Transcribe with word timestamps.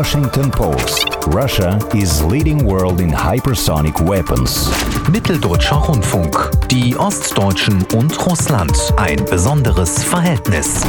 Washington 0.00 0.50
Post. 0.50 1.04
Russia 1.26 1.78
is 1.94 2.22
leading 2.24 2.64
world 2.64 3.02
in 3.02 3.10
hypersonic 3.10 4.00
weapons. 4.00 4.70
Mitteldeutscher 5.12 5.76
Rundfunk. 5.76 6.34
Die 6.70 6.96
Ostdeutschen 6.96 7.84
und 7.92 8.10
Russland. 8.26 8.72
Ein 8.96 9.22
besonderes 9.26 10.02
Verhältnis. 10.02 10.86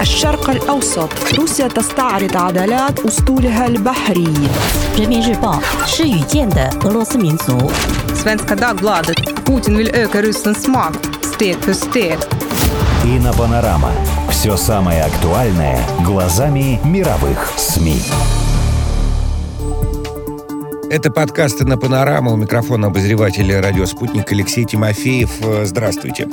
الشرق 0.00 0.50
الأوسط 0.50 1.08
روسيا 1.38 1.68
تستعرض 1.68 2.36
عضلات 2.36 3.00
أسطولها 3.00 3.66
البحري. 3.66 4.34
Svenska 8.14 8.54
Dagbladet. 8.54 9.44
Putin 9.44 9.76
will 9.76 9.90
öka 9.94 10.22
Rysslands 10.22 10.68
makt 10.68 11.08
steg 11.34 11.56
för 11.60 11.72
steg. 11.72 12.18
Ina 13.06 13.32
Panorama 13.32 13.92
Все 14.40 14.56
самое 14.56 15.02
актуальное 15.02 15.78
глазами 16.02 16.80
мировых 16.82 17.52
СМИ. 17.58 18.00
Это 20.90 21.12
подкасты 21.12 21.64
на 21.64 21.78
Панораму. 21.78 22.32
У 22.32 22.36
микрофона 22.36 22.88
обозреватель 22.88 23.54
радио 23.54 23.86
«Спутник» 23.86 24.32
Алексей 24.32 24.64
Тимофеев. 24.64 25.30
Э, 25.40 25.64
Здравствуйте. 25.64 26.26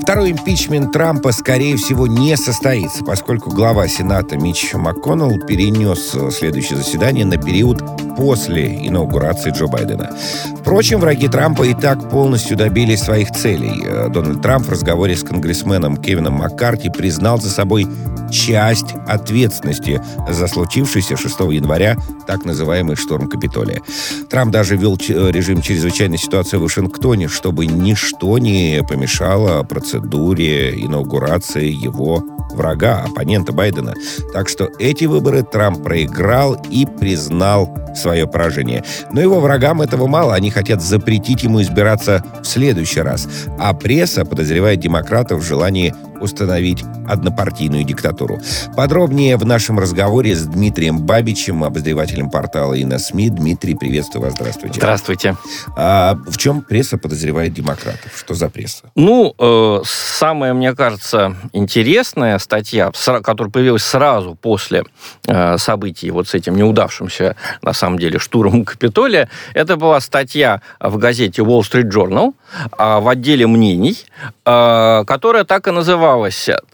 Второй 0.00 0.30
импичмент 0.30 0.92
Трампа, 0.92 1.32
скорее 1.32 1.76
всего, 1.76 2.06
не 2.06 2.36
состоится, 2.36 3.02
поскольку 3.02 3.50
глава 3.50 3.88
Сената 3.88 4.36
Митч 4.36 4.74
МакКоннелл 4.74 5.44
перенес 5.44 6.14
э, 6.14 6.30
следующее 6.30 6.76
заседание 6.76 7.24
на 7.24 7.36
период 7.36 7.82
после 8.16 8.86
инаугурации 8.86 9.50
Джо 9.50 9.66
Байдена. 9.66 10.16
Впрочем, 10.60 11.00
враги 11.00 11.26
Трампа 11.26 11.64
и 11.64 11.74
так 11.74 12.08
полностью 12.08 12.56
добились 12.56 13.00
своих 13.00 13.32
целей. 13.32 13.82
Э, 13.84 14.08
Дональд 14.08 14.40
Трамп 14.40 14.66
в 14.66 14.70
разговоре 14.70 15.16
с 15.16 15.24
конгрессменом 15.24 15.96
Кевином 15.96 16.34
Маккарти 16.34 16.90
признал 16.90 17.40
за 17.40 17.50
собой 17.50 17.88
часть 18.30 18.94
ответственности 19.06 20.00
за 20.28 20.46
случившийся 20.46 21.16
6 21.16 21.40
января 21.50 21.96
так 22.26 22.44
называемый 22.44 22.96
шторм 22.96 23.28
Капитолия. 23.28 23.82
Трамп 24.28 24.52
даже 24.52 24.76
ввел 24.76 24.96
э, 24.96 25.30
режим 25.30 25.62
чрезвычайной 25.62 26.18
ситуации 26.18 26.56
в 26.56 26.62
Вашингтоне, 26.62 27.28
чтобы 27.28 27.66
ничто 27.66 28.38
не 28.38 28.82
помешало 28.88 29.62
процедуре 29.62 30.74
инаугурации 30.74 31.70
его 31.70 32.24
врага, 32.54 33.04
оппонента 33.04 33.52
Байдена. 33.52 33.94
Так 34.32 34.48
что 34.48 34.70
эти 34.78 35.04
выборы 35.04 35.42
Трамп 35.42 35.82
проиграл 35.82 36.56
и 36.70 36.86
признал 36.86 37.76
свое 37.94 38.26
поражение. 38.26 38.84
Но 39.12 39.20
его 39.20 39.40
врагам 39.40 39.82
этого 39.82 40.06
мало. 40.06 40.34
Они 40.34 40.50
хотят 40.50 40.82
запретить 40.82 41.42
ему 41.42 41.62
избираться 41.62 42.24
в 42.42 42.46
следующий 42.46 43.00
раз. 43.00 43.28
А 43.58 43.72
пресса 43.74 44.24
подозревает 44.24 44.80
демократов 44.80 45.40
в 45.40 45.46
желании 45.46 45.94
установить 46.20 46.84
однопартийную 47.08 47.84
диктатуру. 47.84 48.40
Подробнее 48.76 49.36
в 49.36 49.44
нашем 49.44 49.78
разговоре 49.78 50.34
с 50.34 50.44
Дмитрием 50.44 50.98
Бабичем, 50.98 51.64
обозревателем 51.64 52.30
портала 52.30 52.74
«Инна 52.74 52.98
СМИ». 52.98 53.30
Дмитрий, 53.30 53.74
приветствую 53.74 54.24
вас, 54.24 54.34
здравствуйте. 54.34 54.80
Здравствуйте. 54.80 55.36
А 55.76 56.14
в 56.26 56.36
чем 56.36 56.62
пресса 56.62 56.98
подозревает 56.98 57.52
демократов? 57.52 58.12
Что 58.16 58.34
за 58.34 58.48
пресса? 58.48 58.90
Ну, 58.94 59.34
э, 59.38 59.82
самая, 59.84 60.54
мне 60.54 60.74
кажется, 60.74 61.36
интересная 61.52 62.38
статья, 62.38 62.90
которая 63.22 63.50
появилась 63.50 63.84
сразу 63.84 64.34
после 64.34 64.84
э, 65.26 65.58
событий 65.58 66.10
вот 66.10 66.28
с 66.28 66.34
этим 66.34 66.56
неудавшимся, 66.56 67.36
на 67.62 67.72
самом 67.72 67.98
деле, 67.98 68.18
штурмом 68.18 68.64
Капитолия, 68.64 69.28
это 69.54 69.76
была 69.76 70.00
статья 70.00 70.60
в 70.80 70.96
газете 70.98 71.42
Wall 71.42 71.60
Street 71.60 71.90
Journal 71.90 72.34
а, 72.72 73.00
в 73.00 73.08
отделе 73.08 73.46
мнений, 73.46 73.96
э, 74.44 75.04
которая 75.06 75.44
так 75.44 75.68
и 75.68 75.70
называлась 75.70 76.05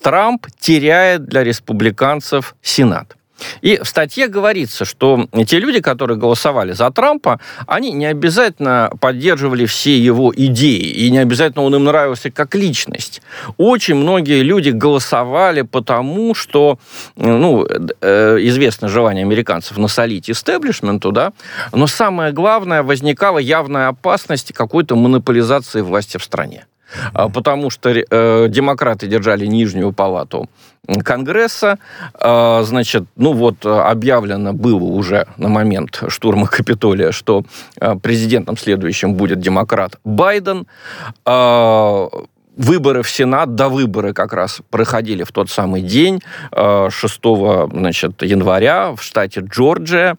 «Трамп 0.00 0.47
теряет 0.61 1.25
для 1.27 1.44
республиканцев 1.44 2.55
Сенат». 2.62 3.16
И 3.61 3.78
в 3.83 3.86
статье 3.86 4.28
говорится, 4.28 4.84
что 4.84 5.27
те 5.47 5.58
люди, 5.58 5.80
которые 5.80 6.19
голосовали 6.19 6.72
за 6.72 6.91
Трампа, 6.91 7.41
они 7.66 7.92
не 7.92 8.06
обязательно 8.06 8.91
поддерживали 9.00 9.66
все 9.66 9.98
его 9.98 10.33
идеи, 10.34 10.91
и 10.91 11.11
не 11.11 11.18
обязательно 11.18 11.64
он 11.64 11.74
им 11.74 11.84
нравился 11.84 12.30
как 12.30 12.55
личность. 12.55 13.23
Очень 13.57 13.96
многие 13.96 14.42
люди 14.42 14.70
голосовали 14.70 15.62
потому, 15.62 16.34
что, 16.34 16.78
ну, 17.17 17.67
э, 18.01 18.39
известно 18.40 18.89
желание 18.89 19.23
американцев 19.23 19.78
насолить 19.78 20.30
истеблишменту, 20.30 21.12
да, 21.12 21.33
но 21.73 21.86
самое 21.86 22.33
главное, 22.33 22.83
возникала 22.83 23.39
явная 23.39 23.89
опасность 23.89 24.52
какой-то 24.52 24.96
монополизации 24.96 25.80
власти 25.80 26.17
в 26.17 26.24
стране. 26.24 26.67
А, 27.13 27.29
Потому 27.29 27.70
что 27.70 27.91
э, 27.91 28.48
демократы 28.48 29.07
держали 29.07 29.47
нижнюю 29.47 29.92
палату 29.92 30.48
Конгресса. 31.05 31.79
Э, 32.20 32.63
значит, 32.64 33.05
ну 33.17 33.33
вот 33.33 33.64
э, 33.64 33.69
объявлено 33.69 34.53
было 34.53 34.85
уже 34.85 35.27
на 35.36 35.48
момент 35.48 36.02
штурма 36.08 36.47
Капитолия, 36.47 37.13
что 37.13 37.45
э, 37.81 37.95
президентом 37.97 38.57
следующим 38.57 39.14
будет 39.14 39.41
демократ 39.41 39.98
Байден. 40.05 40.67
Э, 41.27 42.08
Выборы 42.55 43.02
в 43.02 43.08
Сенат, 43.08 43.55
до 43.55 43.70
выборы 43.70 44.13
как 44.13 44.35
раз 44.35 44.61
проходили 44.69 45.23
в 45.25 45.33
тот 45.33 45.48
самый 45.48 45.81
день, 45.81 46.20
э, 46.51 46.89
6 46.91 47.20
значит, 47.73 48.23
января 48.23 48.95
в 48.95 49.02
штате 49.02 49.41
Джорджия. 49.41 50.17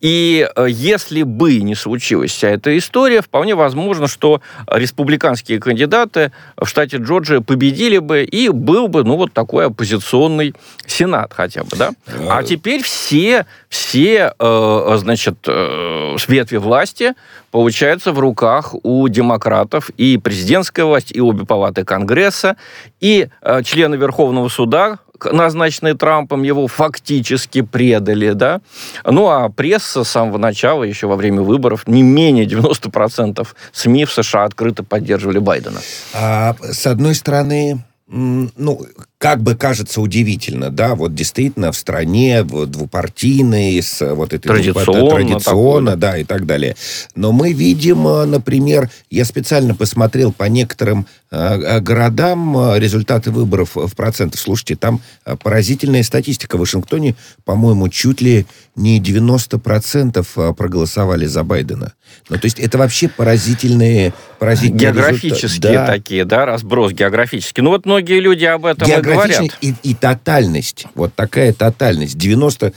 И 0.00 0.48
э, 0.56 0.66
если 0.68 1.22
бы 1.22 1.60
не 1.60 1.74
случилась 1.74 2.30
вся 2.30 2.48
эта 2.48 2.76
история, 2.76 3.20
вполне 3.20 3.54
возможно, 3.54 4.08
что 4.08 4.40
республиканские 4.66 5.60
кандидаты 5.60 6.32
в 6.56 6.66
штате 6.66 6.96
Джорджия 6.96 7.40
победили 7.40 7.98
бы, 7.98 8.24
и 8.24 8.48
был 8.48 8.88
бы, 8.88 9.04
ну, 9.04 9.16
вот 9.16 9.32
такой 9.32 9.66
оппозиционный 9.66 10.54
сенат 10.86 11.32
хотя 11.34 11.64
бы, 11.64 11.76
да? 11.76 11.90
А 12.28 12.42
теперь 12.42 12.82
все, 12.82 13.46
все, 13.68 14.32
э, 14.38 14.96
значит, 14.98 15.36
э, 15.46 16.16
ветви 16.28 16.56
власти, 16.56 17.14
получается, 17.50 18.12
в 18.12 18.18
руках 18.18 18.74
у 18.82 19.06
демократов 19.08 19.90
и 19.96 20.16
президентская 20.16 20.84
власть, 20.84 21.12
и 21.12 21.20
обе 21.20 21.44
палаты 21.44 21.84
Конгресса, 21.84 22.56
и 23.00 23.28
члены 23.64 23.96
Верховного 23.96 24.48
суда, 24.48 24.98
назначенные 25.24 25.94
Трампом, 25.94 26.42
его 26.42 26.66
фактически 26.66 27.62
предали, 27.62 28.32
да. 28.32 28.60
Ну, 29.04 29.28
а 29.28 29.48
пресса 29.48 30.04
с 30.04 30.10
самого 30.10 30.38
начала, 30.38 30.84
еще 30.84 31.06
во 31.06 31.16
время 31.16 31.42
выборов, 31.42 31.86
не 31.86 32.02
менее 32.02 32.46
90% 32.46 33.46
СМИ 33.72 34.04
в 34.04 34.12
США 34.12 34.44
открыто 34.44 34.82
поддерживали 34.82 35.38
Байдена. 35.38 35.80
А, 36.14 36.54
с 36.60 36.86
одной 36.86 37.14
стороны, 37.14 37.84
ну, 38.06 38.86
как 39.20 39.42
бы 39.42 39.54
кажется 39.54 40.00
удивительно, 40.00 40.70
да, 40.70 40.94
вот 40.94 41.14
действительно 41.14 41.72
в 41.72 41.76
стране 41.76 42.42
вот, 42.42 42.70
двупартийной, 42.70 43.82
с 43.82 44.14
вот 44.14 44.32
этой 44.32 44.48
Традиционно 44.48 45.10
традиционно, 45.10 45.90
такое. 45.90 46.12
да, 46.12 46.16
и 46.16 46.24
так 46.24 46.46
далее. 46.46 46.74
Но 47.14 47.30
мы 47.30 47.52
видим, 47.52 48.08
э, 48.08 48.24
например, 48.24 48.88
я 49.10 49.26
специально 49.26 49.74
посмотрел 49.74 50.32
по 50.32 50.44
некоторым 50.44 51.06
э, 51.30 51.36
э, 51.36 51.80
городам 51.80 52.56
э, 52.56 52.78
результаты 52.78 53.30
выборов 53.30 53.72
в 53.74 53.94
процентах. 53.94 54.40
Слушайте, 54.40 54.76
там 54.76 55.02
поразительная 55.42 56.02
статистика. 56.02 56.56
В 56.56 56.60
Вашингтоне, 56.60 57.14
по-моему, 57.44 57.90
чуть 57.90 58.22
ли 58.22 58.46
не 58.80 59.00
90% 59.00 60.26
э, 60.36 60.54
проголосовали 60.54 61.26
за 61.26 61.44
Байдена. 61.44 61.92
Ну, 62.28 62.38
то 62.38 62.46
есть 62.46 62.58
это 62.58 62.78
вообще 62.78 63.08
поразительные, 63.08 64.12
поразительные 64.38 64.80
Географические 64.80 65.42
результаты. 65.42 65.74
Да. 65.74 65.86
такие, 65.86 66.24
да, 66.24 66.46
разброс 66.46 66.92
географический. 66.92 67.62
Ну, 67.62 67.70
вот 67.70 67.86
многие 67.86 68.20
люди 68.20 68.44
об 68.44 68.64
этом 68.64 68.88
и 69.10 69.16
говорят. 69.16 69.58
И, 69.60 69.74
и 69.82 69.94
тотальность. 69.94 70.86
Вот 70.94 71.14
такая 71.14 71.52
тотальность. 71.52 72.16
90% 72.16 72.74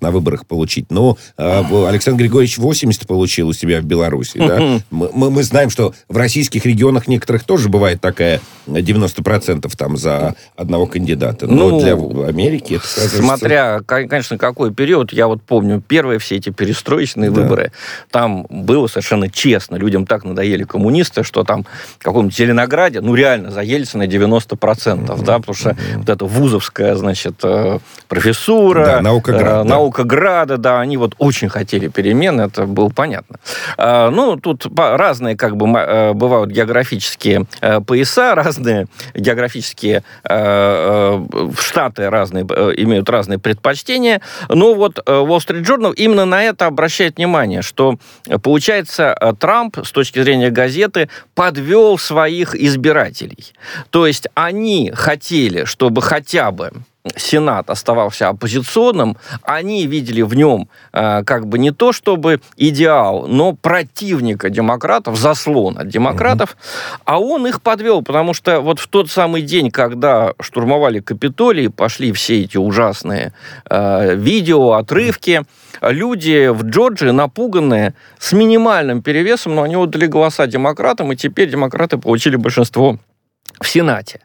на 0.00 0.10
выборах 0.10 0.46
получить. 0.46 0.86
Но 0.90 1.16
э, 1.38 1.86
Александр 1.88 2.20
Григорьевич 2.22 2.58
80 2.58 3.06
получил 3.06 3.48
у 3.48 3.52
себя 3.52 3.80
в 3.80 3.84
Беларуси. 3.84 4.38
Да? 4.38 4.80
Мы, 4.90 5.08
мы- 5.30 5.42
знаем, 5.44 5.70
что 5.70 5.94
в 6.08 6.16
российских 6.16 6.64
регионах 6.66 7.06
некоторых 7.08 7.44
тоже 7.44 7.68
бывает 7.68 8.00
такая 8.00 8.40
э, 8.66 8.72
90% 8.80 9.70
там 9.76 9.96
за 9.96 10.34
одного 10.56 10.86
кандидата. 10.86 11.46
Но 11.46 11.70
Ну, 11.70 11.80
для 11.80 11.92
Америки 12.26 12.74
это 12.74 12.82
кажется- 12.82 13.16
Смотря, 13.22 13.80
конечно, 13.86 14.38
какой 14.38 14.72
период. 14.72 15.12
Я 15.12 15.26
вот 15.28 15.42
помню 15.42 15.80
первые 15.86 16.18
все 16.18 16.36
эти 16.36 16.50
перестроечные 16.50 17.30
Да. 17.30 17.40
выборы. 17.42 17.72
Там 18.10 18.46
было 18.50 18.86
совершенно 18.86 19.30
честно. 19.30 19.76
Людям 19.76 20.06
так 20.06 20.24
надоели 20.24 20.64
коммунисты, 20.64 21.22
что 21.22 21.44
там 21.44 21.64
в 21.98 22.04
каком-нибудь 22.04 22.36
Зеленограде, 22.36 23.00
ну, 23.00 23.14
реально, 23.14 23.50
за 23.50 23.60
Ельцина 23.62 24.06
90%, 24.06 25.22
да, 25.22 25.38
потому 25.38 25.54
что 25.54 25.76
вот 25.96 26.08
эта 26.08 26.24
вузовская, 26.24 26.94
значит, 26.96 27.34
э, 27.42 27.78
профессура, 28.08 28.84
Да, 28.86 29.02
наукоград, 29.44 29.64
э, 29.64 29.68
да. 29.68 29.74
наукограда, 29.74 30.56
да, 30.56 30.80
они 30.80 30.96
вот 30.96 31.14
очень 31.18 31.48
хотели 31.48 31.88
перемен, 31.88 32.40
это 32.40 32.66
было 32.66 32.88
понятно. 32.88 33.38
А, 33.76 34.10
Ну, 34.10 34.36
тут 34.36 34.66
разные, 34.76 35.36
как 35.36 35.56
бы, 35.56 35.66
э, 35.78 36.12
бывают 36.12 36.50
географические 36.50 37.46
э, 37.60 37.80
пояса, 37.80 38.34
разные 38.34 38.86
географические 39.14 40.02
э, 40.24 41.24
штаты 41.58 42.10
разные, 42.10 42.44
имеют 42.44 43.08
разные 43.08 43.38
предпочтения. 43.38 44.20
Но 44.48 44.74
вот 44.74 44.98
Wall 45.06 45.38
Street 45.38 45.64
Journal 45.64 45.94
именно 45.94 46.24
на 46.24 46.42
это 46.42 46.66
обращает 46.66 47.16
внимание, 47.16 47.62
что, 47.62 47.98
получается, 48.42 49.14
Трамп, 49.38 49.78
с 49.84 49.92
точки 49.92 50.22
зрения 50.22 50.50
газеты, 50.50 51.08
подвел 51.34 51.98
своих 51.98 52.54
избирателей. 52.54 53.52
То 53.90 54.06
есть 54.06 54.28
они 54.34 54.92
хотели, 54.94 55.64
чтобы 55.64 56.02
хотя 56.02 56.50
бы 56.50 56.72
Сенат 57.16 57.68
оставался 57.68 58.28
оппозиционным, 58.28 59.18
они 59.42 59.86
видели 59.86 60.22
в 60.22 60.32
нем 60.32 60.70
э, 60.94 61.22
как 61.24 61.46
бы 61.46 61.58
не 61.58 61.70
то 61.70 61.92
чтобы 61.92 62.40
идеал, 62.56 63.26
но 63.26 63.52
противника 63.52 64.48
демократов, 64.48 65.18
заслон 65.18 65.76
от 65.76 65.88
демократов, 65.88 66.56
mm-hmm. 66.56 67.00
а 67.04 67.20
он 67.20 67.46
их 67.46 67.60
подвел, 67.60 68.00
потому 68.00 68.32
что 68.32 68.62
вот 68.62 68.78
в 68.78 68.88
тот 68.88 69.10
самый 69.10 69.42
день, 69.42 69.70
когда 69.70 70.32
штурмовали 70.40 71.00
Капитолий, 71.00 71.68
пошли 71.68 72.10
все 72.12 72.40
эти 72.40 72.56
ужасные 72.56 73.34
э, 73.68 74.14
видео, 74.14 74.72
отрывки, 74.72 75.42
люди 75.82 76.48
в 76.48 76.64
Джорджии 76.64 77.10
напуганные, 77.10 77.92
с 78.18 78.32
минимальным 78.32 79.02
перевесом, 79.02 79.56
но 79.56 79.64
они 79.64 79.76
отдали 79.76 80.06
голоса 80.06 80.46
демократам, 80.46 81.12
и 81.12 81.16
теперь 81.16 81.50
демократы 81.50 81.98
получили 81.98 82.36
большинство 82.36 82.98
в 83.60 83.68
Сенате. 83.68 84.20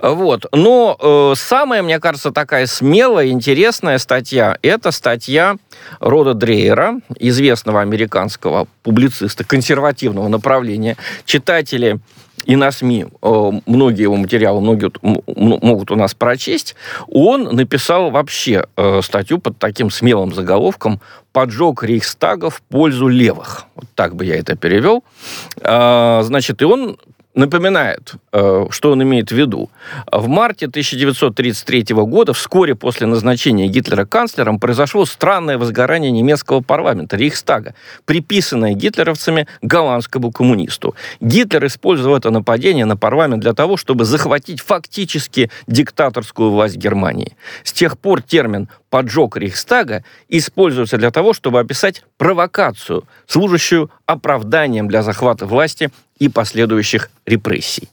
Вот. 0.00 0.46
Но 0.52 0.96
э, 1.00 1.34
самая, 1.36 1.82
мне 1.82 1.98
кажется, 1.98 2.30
такая 2.30 2.66
смелая, 2.66 3.28
интересная 3.28 3.98
статья– 3.98 4.58
это 4.62 4.90
статья 4.90 5.56
Рода 6.00 6.34
Дрейера, 6.34 7.00
известного 7.18 7.80
американского 7.80 8.66
публициста 8.82 9.44
консервативного 9.44 10.28
направления. 10.28 10.96
Читатели 11.24 11.98
и 12.44 12.56
на 12.56 12.70
СМИ 12.70 13.06
э, 13.22 13.50
многие 13.66 14.02
его 14.02 14.16
материалы 14.16 14.60
многие 14.60 14.90
могут 15.02 15.90
у 15.90 15.96
нас 15.96 16.14
прочесть, 16.14 16.74
он 17.08 17.44
написал 17.54 18.10
вообще 18.10 18.66
э, 18.76 19.00
статью 19.02 19.38
под 19.38 19.58
таким 19.58 19.90
смелым 19.90 20.34
заголовком 20.34 21.00
«Поджог 21.32 21.82
Рейхстага 21.82 22.50
в 22.50 22.60
пользу 22.62 23.08
левых». 23.08 23.64
Вот 23.74 23.86
так 23.94 24.14
бы 24.14 24.24
я 24.24 24.36
это 24.36 24.56
перевел. 24.56 25.04
Э, 25.60 26.20
значит, 26.22 26.60
и 26.60 26.64
он 26.64 26.98
напоминает, 27.34 28.14
э, 28.32 28.66
что 28.70 28.92
он 28.92 29.02
имеет 29.02 29.30
в 29.30 29.34
виду. 29.34 29.70
В 30.10 30.28
марте 30.28 30.66
1933 30.66 32.04
года, 32.04 32.32
вскоре 32.32 32.74
после 32.74 33.06
назначения 33.06 33.66
Гитлера 33.66 34.04
канцлером, 34.04 34.60
произошло 34.60 35.04
странное 35.04 35.58
возгорание 35.58 36.10
немецкого 36.10 36.60
парламента, 36.60 37.16
Рейхстага, 37.16 37.74
приписанное 38.04 38.74
гитлеровцами 38.74 39.46
голландскому 39.62 40.30
коммунисту. 40.30 40.94
Гитлер 41.20 41.66
использовал 41.66 42.16
это 42.16 42.30
нападение 42.30 42.84
на 42.84 42.96
парламент 42.96 43.42
для 43.42 43.52
того, 43.52 43.76
чтобы 43.76 44.04
захватить 44.04 44.60
фактически 44.60 45.50
диктаторскую 45.66 46.50
власть 46.50 46.76
Германии. 46.76 47.36
С 47.64 47.72
тех 47.72 47.98
пор 47.98 48.22
термин 48.22 48.68
поджог 48.90 49.36
Рейхстага 49.36 50.04
используется 50.28 50.98
для 50.98 51.10
того, 51.10 51.32
чтобы 51.32 51.58
описать 51.58 52.04
провокацию, 52.16 53.02
служащую 53.26 53.90
оправданием 54.06 54.86
для 54.86 55.02
захвата 55.02 55.46
власти 55.46 55.90
и 56.18 56.28
последующих 56.28 57.10
репрессий. 57.26 57.88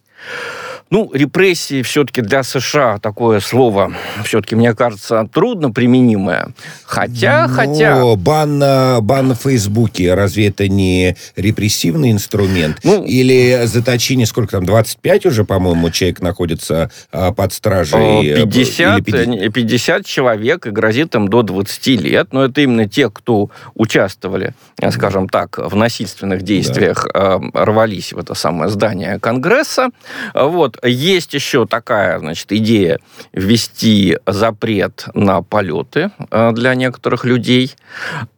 Ну, 0.92 1.10
репрессии 1.14 1.82
все-таки 1.84 2.22
для 2.22 2.44
США 2.44 3.00
такое 3.00 3.40
слово, 3.40 3.94
все-таки, 4.26 4.56
мне 4.56 4.74
кажется, 4.74 5.26
трудно 5.34 5.72
применимое. 5.72 6.50
Хотя, 6.84 7.48
Но 7.48 7.56
хотя... 7.56 8.16
Бан 8.18 8.60
бан 8.60 9.28
на 9.30 9.36
Фейсбуке, 9.36 10.14
разве 10.14 10.48
это 10.48 10.68
не 10.68 11.16
репрессивный 11.38 12.12
инструмент? 12.12 12.80
Ну, 12.84 13.06
Или 13.06 13.62
заточение, 13.66 14.26
сколько 14.26 14.52
там, 14.52 14.66
25 14.66 15.28
уже, 15.28 15.46
по-моему, 15.46 15.90
человек 15.92 16.20
находится 16.20 16.92
а, 17.14 17.32
под 17.32 17.54
стражей? 17.54 18.36
50, 18.44 18.98
Или 18.98 19.04
50? 19.04 19.54
50 19.54 20.06
человек, 20.06 20.68
и 20.68 20.72
грозит 20.72 21.16
им 21.16 21.30
до 21.30 21.42
20 21.42 21.88
лет. 22.02 22.34
Но 22.34 22.44
это 22.44 22.60
именно 22.60 22.90
те, 22.90 23.10
кто 23.10 23.50
участвовали, 23.76 24.54
скажем 24.90 25.30
так, 25.30 25.58
в 25.58 25.74
насильственных 25.74 26.42
действиях, 26.42 27.08
да. 27.14 27.40
рвались 27.54 28.12
в 28.12 28.18
это 28.18 28.34
самое 28.34 28.70
здание 28.70 29.20
Конгресса. 29.20 29.92
Вот. 30.34 30.81
Есть 30.83 31.33
еще 31.33 31.68
такая, 31.68 32.18
значит, 32.19 32.51
идея 32.51 33.00
ввести 33.33 34.18
запрет 34.25 35.06
на 35.13 35.42
полеты 35.44 36.12
э, 36.31 36.51
для 36.54 36.74
некоторых 36.74 37.24
людей. 37.24 37.75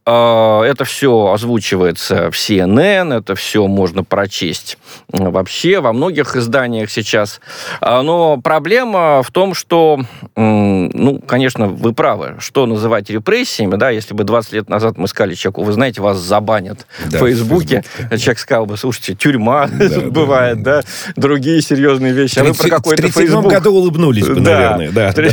Э, 0.05 0.61
это 0.63 0.83
все 0.83 1.31
озвучивается 1.31 2.31
в 2.31 2.35
CNN, 2.35 3.17
это 3.17 3.35
все 3.35 3.67
можно 3.67 4.03
прочесть 4.03 4.77
вообще 5.07 5.79
во 5.79 5.93
многих 5.93 6.35
изданиях 6.35 6.91
сейчас. 6.91 7.39
Э, 7.79 8.01
но 8.01 8.37
проблема 8.37 9.23
в 9.23 9.31
том, 9.31 9.53
что, 9.53 10.01
ну, 10.35 11.21
конечно, 11.25 11.67
вы 11.67 11.93
правы, 11.93 12.35
что 12.39 12.65
называть 12.65 13.09
репрессиями, 13.09 13.77
да, 13.77 13.89
если 13.89 14.13
бы 14.13 14.25
20 14.25 14.51
лет 14.51 14.69
назад 14.69 14.97
мы 14.97 15.07
сказали 15.07 15.35
человеку, 15.35 15.63
вы 15.63 15.71
знаете, 15.71 16.01
вас 16.01 16.17
забанят 16.17 16.87
да, 17.05 17.19
в 17.19 17.21
Фейсбуке, 17.21 17.85
человек 18.09 18.39
сказал 18.39 18.65
бы, 18.65 18.75
слушайте, 18.75 19.15
тюрьма 19.15 19.67
да, 19.67 20.01
бывает, 20.09 20.61
да, 20.61 20.81
да, 20.81 20.83
другие 21.15 21.61
серьезные 21.61 22.11
вещи 22.11 22.32
а 22.37 22.43
вы 22.43 22.53
про 22.53 22.69
какой-то 22.69 23.03
В 23.03 23.13
37 23.13 23.41
году 23.47 23.73
улыбнулись 23.73 24.27
бы, 24.27 24.39
да, 24.39 24.77
наверное. 24.77 24.91
Да, 24.91 25.13
да. 25.13 25.29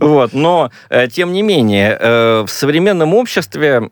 Вот, 0.00 0.32
но, 0.32 0.70
э, 0.90 1.08
тем 1.08 1.32
не 1.32 1.42
менее, 1.42 1.96
э, 1.98 2.44
в 2.46 2.50
современном 2.50 3.14
обществе 3.14 3.90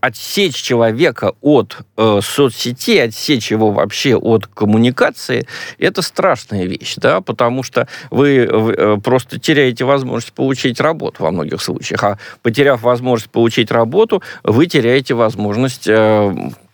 отсечь 0.00 0.54
человека 0.54 1.32
от 1.40 1.78
э, 1.96 2.20
соцсетей, 2.22 3.04
отсечь 3.04 3.50
его 3.50 3.70
вообще 3.70 4.16
от 4.16 4.46
коммуникации, 4.46 5.46
это 5.78 6.02
страшная 6.02 6.64
вещь, 6.64 6.94
да, 6.96 7.20
потому 7.20 7.62
что 7.62 7.86
вы 8.10 9.00
просто 9.02 9.38
теряете 9.38 9.84
возможность 9.84 10.32
получить 10.32 10.80
работу 10.80 11.22
во 11.22 11.30
многих 11.30 11.62
случаях, 11.62 12.02
а 12.04 12.18
потеряв 12.42 12.82
возможность 12.82 13.30
получить 13.30 13.70
работу, 13.70 14.22
вы 14.42 14.66
теряете 14.66 15.14
возможность 15.14 15.88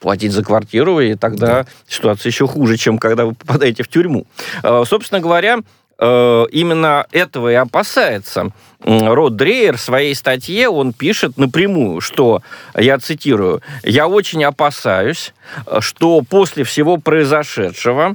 платить 0.07 0.31
за 0.31 0.45
квартиру, 0.45 1.01
и 1.01 1.17
тогда 1.17 1.47
да. 1.47 1.67
ситуация 1.89 2.31
еще 2.31 2.47
хуже, 2.47 2.77
чем 2.77 2.97
когда 2.97 3.25
вы 3.27 3.35
попадаете 3.35 3.83
в 3.83 3.89
тюрьму. 3.89 4.25
Э, 4.63 4.85
собственно 4.87 5.21
говоря, 5.21 5.59
э, 5.99 6.45
именно 6.53 7.07
этого 7.11 7.51
и 7.51 7.55
опасается 7.55 8.53
Род 8.85 9.35
Дрейер 9.35 9.79
в 9.79 9.81
своей 9.81 10.15
статье, 10.15 10.69
он 10.69 10.93
пишет 10.93 11.39
напрямую, 11.39 12.01
что, 12.01 12.41
я 12.77 13.01
цитирую, 13.01 13.63
«Я 13.83 14.07
очень 14.07 14.45
опасаюсь, 14.45 15.35
что 15.81 16.21
после 16.21 16.63
всего 16.63 16.99
произошедшего 16.99 18.15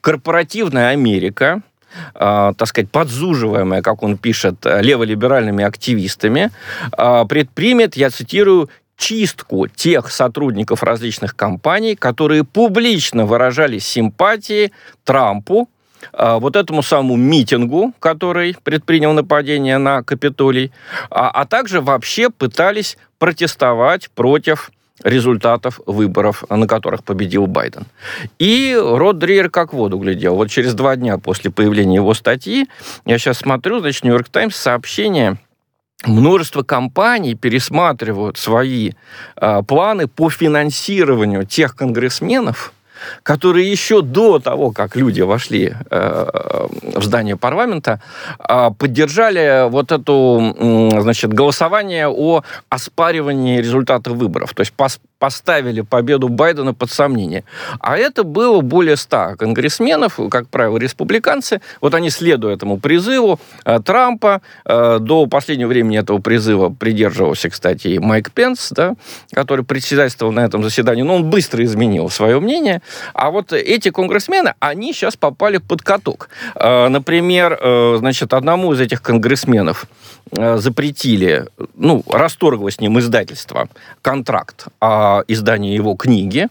корпоративная 0.00 0.90
Америка, 0.90 1.62
э, 2.14 2.52
так 2.56 2.68
сказать, 2.68 2.88
подзуживаемая, 2.88 3.82
как 3.82 4.04
он 4.04 4.16
пишет, 4.16 4.64
леволиберальными 4.64 5.64
активистами, 5.64 6.52
предпримет, 7.28 7.96
я 7.96 8.10
цитирую, 8.10 8.70
чистку 9.02 9.66
тех 9.66 10.12
сотрудников 10.12 10.84
различных 10.84 11.34
компаний, 11.34 11.96
которые 11.96 12.44
публично 12.44 13.26
выражали 13.26 13.78
симпатии 13.80 14.70
Трампу, 15.02 15.68
а, 16.12 16.38
вот 16.38 16.54
этому 16.54 16.84
самому 16.84 17.16
митингу, 17.16 17.92
который 17.98 18.56
предпринял 18.62 19.12
нападение 19.12 19.78
на 19.78 20.04
Капитолий, 20.04 20.70
а, 21.10 21.30
а 21.30 21.46
также 21.46 21.80
вообще 21.80 22.30
пытались 22.30 22.96
протестовать 23.18 24.08
против 24.10 24.70
результатов 25.02 25.80
выборов, 25.84 26.44
на 26.48 26.68
которых 26.68 27.02
победил 27.02 27.48
Байден. 27.48 27.86
И 28.38 28.78
Род 28.80 29.18
Дриер 29.18 29.50
как 29.50 29.72
воду 29.72 29.98
глядел. 29.98 30.36
Вот 30.36 30.48
через 30.48 30.74
два 30.74 30.94
дня 30.94 31.18
после 31.18 31.50
появления 31.50 31.96
его 31.96 32.14
статьи, 32.14 32.68
я 33.04 33.18
сейчас 33.18 33.38
смотрю, 33.38 33.80
значит, 33.80 34.04
Нью-Йорк 34.04 34.28
Таймс 34.28 34.54
сообщение– 34.54 35.38
множество 36.06 36.62
компаний 36.62 37.34
пересматривают 37.34 38.38
свои 38.38 38.92
э, 39.36 39.62
планы 39.66 40.08
по 40.08 40.30
финансированию 40.30 41.44
тех 41.46 41.76
конгрессменов, 41.76 42.72
которые 43.22 43.70
еще 43.70 44.02
до 44.02 44.38
того, 44.38 44.70
как 44.70 44.96
люди 44.96 45.20
вошли 45.20 45.74
э, 45.90 46.26
в 46.94 47.02
здание 47.02 47.36
парламента, 47.36 48.00
э, 48.38 48.70
поддержали 48.78 49.68
вот 49.68 49.92
эту, 49.92 50.54
э, 50.56 51.00
значит, 51.00 51.32
голосование 51.32 52.08
о 52.08 52.42
оспаривании 52.68 53.58
результатов 53.58 54.14
выборов. 54.14 54.54
То 54.54 54.60
есть 54.60 54.72
поставили 55.22 55.82
победу 55.82 56.28
Байдена 56.28 56.74
под 56.74 56.90
сомнение. 56.90 57.44
А 57.78 57.96
это 57.96 58.24
было 58.24 58.60
более 58.60 58.96
ста 58.96 59.36
конгрессменов, 59.36 60.18
как 60.28 60.48
правило, 60.48 60.78
республиканцы. 60.78 61.60
Вот 61.80 61.94
они, 61.94 62.10
следуя 62.10 62.54
этому 62.54 62.80
призыву 62.80 63.38
э, 63.64 63.78
Трампа, 63.84 64.42
э, 64.64 64.98
до 64.98 65.26
последнего 65.26 65.68
времени 65.68 65.96
этого 65.96 66.18
призыва 66.18 66.70
придерживался, 66.70 67.50
кстати, 67.50 67.86
и 67.86 67.98
Майк 68.00 68.32
Пенс, 68.32 68.70
да, 68.72 68.96
который 69.32 69.64
председательствовал 69.64 70.32
на 70.32 70.40
этом 70.40 70.64
заседании, 70.64 71.02
но 71.02 71.14
он 71.14 71.30
быстро 71.30 71.62
изменил 71.62 72.10
свое 72.10 72.40
мнение. 72.40 72.82
А 73.14 73.30
вот 73.30 73.52
эти 73.52 73.90
конгрессмены, 73.90 74.54
они 74.58 74.92
сейчас 74.92 75.14
попали 75.14 75.58
под 75.58 75.82
каток. 75.82 76.30
Э, 76.56 76.88
например, 76.88 77.60
значит, 77.98 78.34
одному 78.34 78.72
из 78.72 78.80
этих 78.80 79.02
конгрессменов 79.02 79.86
запретили, 80.30 81.46
ну, 81.74 82.02
расторгло 82.08 82.70
с 82.70 82.80
ним 82.80 82.98
издательство, 82.98 83.68
контракт 84.00 84.66
о 84.80 85.11
а, 85.12 85.24
издания 85.28 85.74
его 85.74 85.94
книги, 85.94 86.48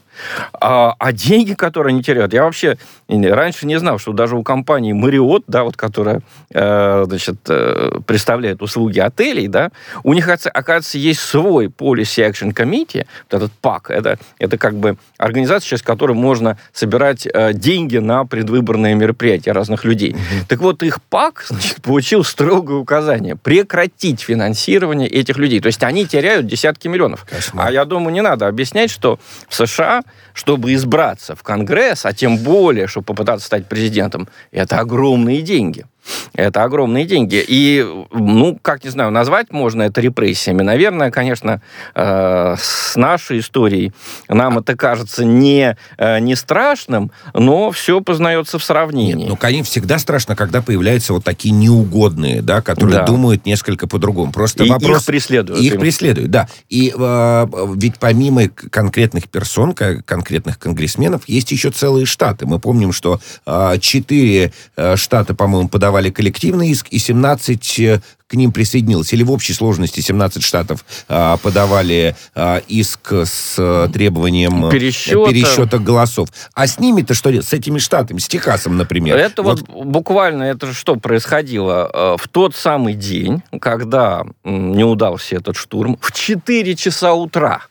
а, 0.53 0.95
а 0.99 1.11
деньги, 1.11 1.53
которые 1.53 1.93
они 1.93 2.03
теряют, 2.03 2.33
я 2.33 2.43
вообще 2.43 2.77
раньше 3.07 3.65
не 3.65 3.79
знал, 3.79 3.97
что 3.97 4.13
даже 4.13 4.35
у 4.35 4.43
компании 4.43 4.93
Marriott, 4.93 5.43
да, 5.47 5.63
вот, 5.63 5.75
которая, 5.75 6.21
э, 6.53 7.03
значит, 7.07 7.37
э, 7.49 7.99
представляет 8.05 8.61
услуги 8.61 8.99
отелей, 8.99 9.47
да, 9.47 9.71
у 10.03 10.13
них, 10.13 10.27
оказывается, 10.29 10.97
есть 10.97 11.21
свой 11.21 11.67
Policy 11.67 12.29
Action 12.29 12.53
Committee, 12.53 13.05
вот 13.29 13.41
этот 13.41 13.51
ПАК, 13.53 13.89
это, 13.89 14.19
это 14.37 14.57
как 14.57 14.75
бы 14.75 14.97
организация, 15.17 15.69
через 15.69 15.81
которую 15.81 16.17
можно 16.17 16.57
собирать 16.73 17.25
э, 17.25 17.53
деньги 17.53 17.97
на 17.97 18.25
предвыборные 18.25 18.95
мероприятия 18.95 19.53
разных 19.53 19.85
людей. 19.85 20.11
Mm-hmm. 20.11 20.47
Так 20.47 20.59
вот, 20.59 20.83
их 20.83 21.01
ПАК 21.01 21.45
значит, 21.47 21.81
получил 21.81 22.23
строгое 22.23 22.77
указание 22.77 23.35
прекратить 23.35 24.21
финансирование 24.21 25.07
этих 25.09 25.37
людей. 25.37 25.59
То 25.59 25.67
есть 25.67 25.83
они 25.83 26.05
теряют 26.05 26.45
десятки 26.45 26.87
миллионов. 26.87 27.25
Кошмар. 27.25 27.67
А 27.67 27.71
я 27.71 27.85
думаю, 27.85 28.13
не 28.13 28.21
надо 28.21 28.50
объяснять, 28.51 28.91
что 28.91 29.20
в 29.50 29.55
США, 29.55 30.03
чтобы 30.34 30.74
избраться 30.74 31.36
в 31.36 31.43
Конгресс, 31.43 32.05
а 32.05 32.13
тем 32.13 32.38
более, 32.38 32.88
чтобы 32.88 33.05
попытаться 33.05 33.46
стать 33.46 33.67
президентом, 33.67 34.27
это 34.51 34.79
огромные 34.79 35.41
деньги. 35.41 35.86
Это 36.34 36.63
огромные 36.63 37.05
деньги. 37.05 37.43
И, 37.46 37.86
ну, 38.12 38.58
как 38.62 38.84
не 38.84 38.89
знаю, 38.89 39.12
назвать 39.12 39.51
можно 39.51 39.84
это 39.84 40.01
репрессиями. 40.01 40.62
Наверное, 40.62 41.12
конечно, 41.12 41.62
э, 41.93 42.55
с 42.58 42.96
нашей 42.96 43.39
историей 43.39 43.93
нам 44.27 44.60
это 44.60 44.75
кажется 44.75 45.25
не, 45.25 45.77
э, 45.98 46.20
не 46.20 46.36
страшным, 46.36 47.12
но 47.34 47.72
все 47.72 48.01
познается 48.01 48.60
в 48.60 48.63
сравнении. 48.63 49.13
Нет, 49.13 49.29
ну, 49.29 49.36
конечно, 49.36 49.65
всегда 49.65 50.00
страшно, 50.00 50.36
когда 50.36 50.62
появляются 50.62 51.13
вот 51.13 51.24
такие 51.24 51.53
неугодные, 51.53 52.41
да, 52.41 52.62
которые 52.62 53.00
да. 53.00 53.05
думают 53.05 53.46
несколько 53.46 53.88
по-другому. 53.88 54.31
Просто 54.31 54.63
И 54.63 54.70
вопрос... 54.70 55.01
их 55.01 55.05
преследуют. 55.05 55.62
Их 55.62 55.75
им. 55.75 55.79
преследуют, 55.79 56.31
да. 56.31 56.48
И 56.70 56.93
э, 56.98 57.48
ведь 57.75 58.00
помимо 58.00 58.48
конкретных 58.48 59.29
персон, 59.29 59.74
конкретных 59.74 60.58
конгрессменов, 60.60 61.27
есть 61.27 61.51
еще 61.51 61.72
целые 61.72 62.05
штаты. 62.05 62.46
Мы 62.46 62.60
помним, 62.60 62.91
что 62.91 63.20
э, 63.46 63.77
четыре 63.79 64.53
э, 64.75 64.96
штата, 64.96 65.36
по-моему, 65.36 65.70
подавали 65.70 65.90
подавали 65.91 66.10
коллективный 66.10 66.69
иск, 66.69 66.88
и 66.89 67.00
17 67.00 67.79
э, 67.79 68.01
к 68.27 68.33
ним 68.36 68.53
присоединилось. 68.53 69.12
Или 69.12 69.24
в 69.24 69.31
общей 69.31 69.51
сложности 69.51 70.00
17 70.00 70.41
штатов 70.41 70.86
а, 71.10 71.36
подавали 71.36 72.15
а, 72.33 72.62
иск 72.69 73.12
с 73.12 73.55
а, 73.60 73.89
требованием 73.89 74.67
э, 74.67 74.71
пересчета. 74.71 75.29
пересчета 75.29 75.79
голосов. 75.79 76.29
А 76.53 76.65
с 76.65 76.79
ними-то 76.79 77.13
что? 77.13 77.29
С 77.29 77.51
этими 77.51 77.77
штатами, 77.77 78.19
с 78.19 78.29
Техасом, 78.29 78.77
например. 78.77 79.17
Это 79.17 79.43
вот, 79.43 79.67
вот 79.67 79.86
буквально, 79.86 80.43
это 80.43 80.74
что 80.74 80.95
происходило? 80.95 82.15
В 82.17 82.29
тот 82.29 82.55
самый 82.55 82.93
день, 82.93 83.43
когда 83.60 84.24
не 84.45 84.86
удался 84.86 85.36
этот 85.36 85.57
штурм, 85.57 85.98
в 86.00 86.13
4 86.13 86.75
часа 86.77 87.13
утра 87.13 87.63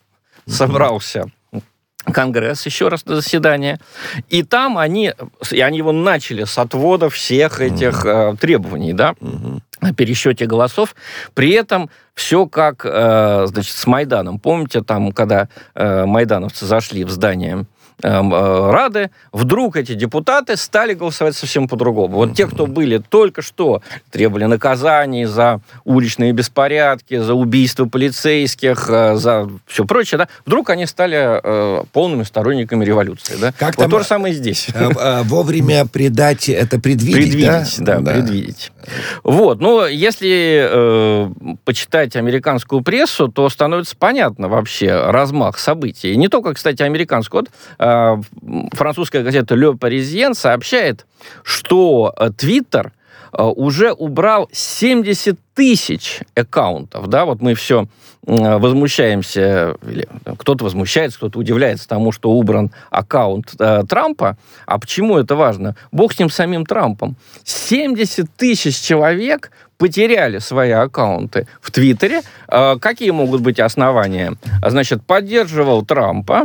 собрался 0.45 1.25
Конгресс 2.05 2.65
еще 2.65 2.87
раз 2.87 3.05
на 3.05 3.15
заседание. 3.15 3.79
И 4.29 4.43
там 4.43 4.77
они, 4.77 5.13
и 5.51 5.61
они 5.61 5.77
его 5.77 5.91
начали 5.91 6.43
с 6.43 6.57
отвода 6.57 7.09
всех 7.09 7.61
этих 7.61 8.05
mm-hmm. 8.05 8.33
э, 8.33 8.37
требований, 8.37 8.93
да, 8.93 9.13
mm-hmm. 9.19 9.61
о 9.81 9.93
пересчете 9.93 10.45
голосов. 10.45 10.95
При 11.33 11.51
этом 11.51 11.89
все 12.13 12.47
как, 12.47 12.85
э, 12.85 13.45
значит, 13.47 13.75
с 13.75 13.87
Майданом. 13.87 14.39
Помните, 14.39 14.81
там, 14.81 15.11
когда 15.11 15.47
э, 15.75 16.05
майдановцы 16.05 16.65
зашли 16.65 17.03
в 17.03 17.09
здание 17.09 17.65
Рады, 18.01 19.11
вдруг 19.31 19.75
эти 19.77 19.93
депутаты 19.93 20.57
стали 20.57 20.93
голосовать 20.93 21.35
совсем 21.35 21.67
по-другому. 21.67 22.15
Вот 22.15 22.35
те, 22.35 22.47
кто 22.47 22.67
были 22.67 22.97
только 22.97 23.41
что, 23.41 23.81
требовали 24.11 24.45
наказаний 24.45 25.25
за 25.25 25.61
уличные 25.85 26.31
беспорядки, 26.31 27.19
за 27.19 27.33
убийство 27.33 27.85
полицейских, 27.85 28.89
э, 28.89 29.15
за 29.15 29.49
все 29.67 29.85
прочее, 29.85 30.19
да, 30.19 30.27
вдруг 30.45 30.69
они 30.69 30.85
стали 30.85 31.17
э, 31.43 31.83
полными 31.91 32.23
сторонниками 32.23 32.85
революции. 32.85 33.35
Да? 33.39 33.51
Как 33.51 33.77
вот 33.77 33.83
там, 33.83 33.91
то 33.91 33.99
же 33.99 34.05
самое 34.05 34.33
и 34.33 34.37
здесь. 34.37 34.67
Вовремя 35.23 35.85
предать, 35.85 36.49
это 36.49 36.79
предвидеть, 36.79 37.31
Предвидеть, 37.31 37.75
да, 37.79 37.95
да, 37.95 38.01
да. 38.01 38.13
предвидеть. 38.13 38.71
Вот, 39.23 39.59
но 39.59 39.87
если 39.87 40.67
э, 40.69 41.29
почитать 41.65 42.15
американскую 42.15 42.81
прессу, 42.81 43.27
то 43.27 43.49
становится 43.49 43.95
понятно 43.95 44.47
вообще 44.47 45.09
размах 45.09 45.57
событий. 45.57 46.13
И 46.13 46.17
не 46.17 46.27
только, 46.27 46.53
кстати, 46.53 46.81
американскую. 46.81 47.41
Вот, 47.41 47.51
э, 47.79 47.90
французская 48.73 49.23
газета 49.23 49.55
Le 49.55 49.77
Parisien 49.77 50.33
сообщает, 50.33 51.05
что 51.43 52.13
Твиттер 52.37 52.91
э, 53.33 53.43
уже 53.43 53.91
убрал 53.91 54.49
70 54.51 55.37
тысяч 55.53 56.21
аккаунтов, 56.35 57.07
да, 57.07 57.25
вот 57.25 57.41
мы 57.41 57.55
все 57.55 57.87
возмущаемся, 58.23 59.75
или 59.87 60.07
кто-то 60.37 60.63
возмущается, 60.63 61.17
кто-то 61.17 61.39
удивляется 61.39 61.87
тому, 61.87 62.11
что 62.11 62.31
убран 62.31 62.71
аккаунт 62.91 63.53
э, 63.59 63.83
Трампа. 63.87 64.37
А 64.65 64.79
почему 64.79 65.17
это 65.17 65.35
важно? 65.35 65.75
Бог 65.91 66.13
с 66.13 66.19
ним 66.19 66.29
самим 66.29 66.65
Трампом. 66.65 67.15
70 67.43 68.29
тысяч 68.35 68.79
человек 68.79 69.51
потеряли 69.77 70.37
свои 70.37 70.71
аккаунты 70.71 71.47
в 71.61 71.71
Твиттере. 71.71 72.21
Э, 72.47 72.77
какие 72.79 73.09
могут 73.09 73.41
быть 73.41 73.59
основания? 73.59 74.35
Значит, 74.63 75.03
поддерживал 75.03 75.83
Трампа, 75.83 76.43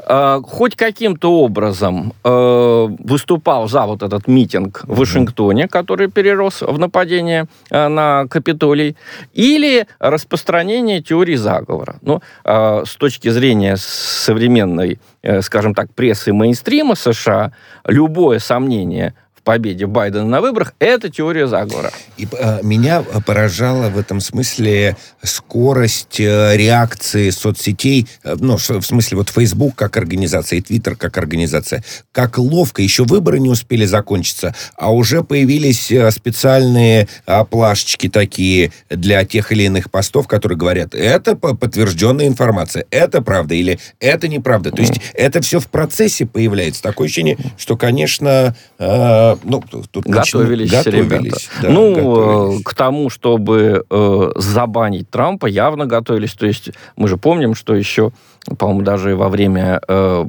Э, 0.00 0.40
хоть 0.42 0.76
каким-то 0.76 1.40
образом 1.40 2.12
э, 2.24 2.88
выступал 3.04 3.68
за 3.68 3.86
вот 3.86 4.02
этот 4.02 4.28
митинг 4.28 4.82
в 4.84 4.98
Вашингтоне, 4.98 5.68
который 5.68 6.08
перерос 6.08 6.62
в 6.62 6.78
нападение 6.78 7.46
э, 7.70 7.88
на 7.88 8.26
Капитолий, 8.28 8.96
или 9.34 9.86
распространение 9.98 11.02
теории 11.02 11.36
заговора. 11.36 11.96
Ну, 12.02 12.20
с 12.44 12.96
точки 12.96 13.28
зрения 13.28 13.76
современной, 13.76 14.98
скажем 15.40 15.74
так, 15.74 15.92
прессы 15.94 16.32
мейнстрима 16.32 16.94
США, 16.94 17.52
любое 17.84 18.38
сомнение 18.38 19.14
победе 19.48 19.86
Байдена 19.86 20.26
на 20.26 20.42
выборах, 20.42 20.74
это 20.78 21.08
теория 21.08 21.46
заговора. 21.46 21.90
И 22.18 22.28
э, 22.30 22.60
меня 22.62 23.02
поражала 23.24 23.88
в 23.88 23.96
этом 23.96 24.20
смысле 24.20 24.94
скорость 25.22 26.20
э, 26.20 26.54
реакции 26.54 27.30
соцсетей, 27.30 28.06
э, 28.24 28.36
ну, 28.38 28.58
в 28.58 28.82
смысле 28.82 29.16
вот 29.16 29.30
Facebook 29.30 29.74
как 29.74 29.96
организация 29.96 30.58
и 30.58 30.60
Twitter 30.60 30.96
как 30.96 31.16
организация, 31.16 31.82
как 32.12 32.36
ловко, 32.36 32.82
еще 32.82 33.04
выборы 33.04 33.38
не 33.38 33.48
успели 33.48 33.86
закончиться, 33.86 34.54
а 34.76 34.92
уже 34.92 35.24
появились 35.24 35.90
специальные 36.12 37.08
плашечки 37.50 38.10
такие 38.10 38.70
для 38.90 39.24
тех 39.24 39.50
или 39.50 39.62
иных 39.62 39.90
постов, 39.90 40.28
которые 40.28 40.58
говорят, 40.58 40.94
это 40.94 41.36
подтвержденная 41.36 42.26
информация, 42.26 42.84
это 42.90 43.22
правда 43.22 43.54
или 43.54 43.78
это 43.98 44.28
неправда. 44.28 44.72
То 44.72 44.82
есть 44.82 45.00
это 45.14 45.40
все 45.40 45.58
в 45.58 45.68
процессе 45.68 46.26
появляется. 46.26 46.82
Такое 46.82 47.06
ощущение, 47.06 47.38
что, 47.56 47.78
конечно, 47.78 48.54
э, 48.78 49.37
ну, 49.44 49.62
тут 49.90 50.04
готовились, 50.06 50.70
готовились 50.70 51.48
Да, 51.62 51.68
ну, 51.68 51.94
готовились. 51.94 52.64
к 52.64 52.74
тому, 52.74 53.10
чтобы 53.10 53.84
э, 53.88 54.30
забанить 54.36 55.10
Трампа, 55.10 55.46
явно 55.46 55.86
готовились. 55.86 56.34
То 56.34 56.46
есть 56.46 56.70
мы 56.96 57.08
же 57.08 57.16
помним, 57.16 57.54
что 57.54 57.74
еще, 57.74 58.12
по-моему, 58.58 58.82
даже 58.82 59.16
во 59.16 59.28
время 59.28 59.80
э, 59.86 60.26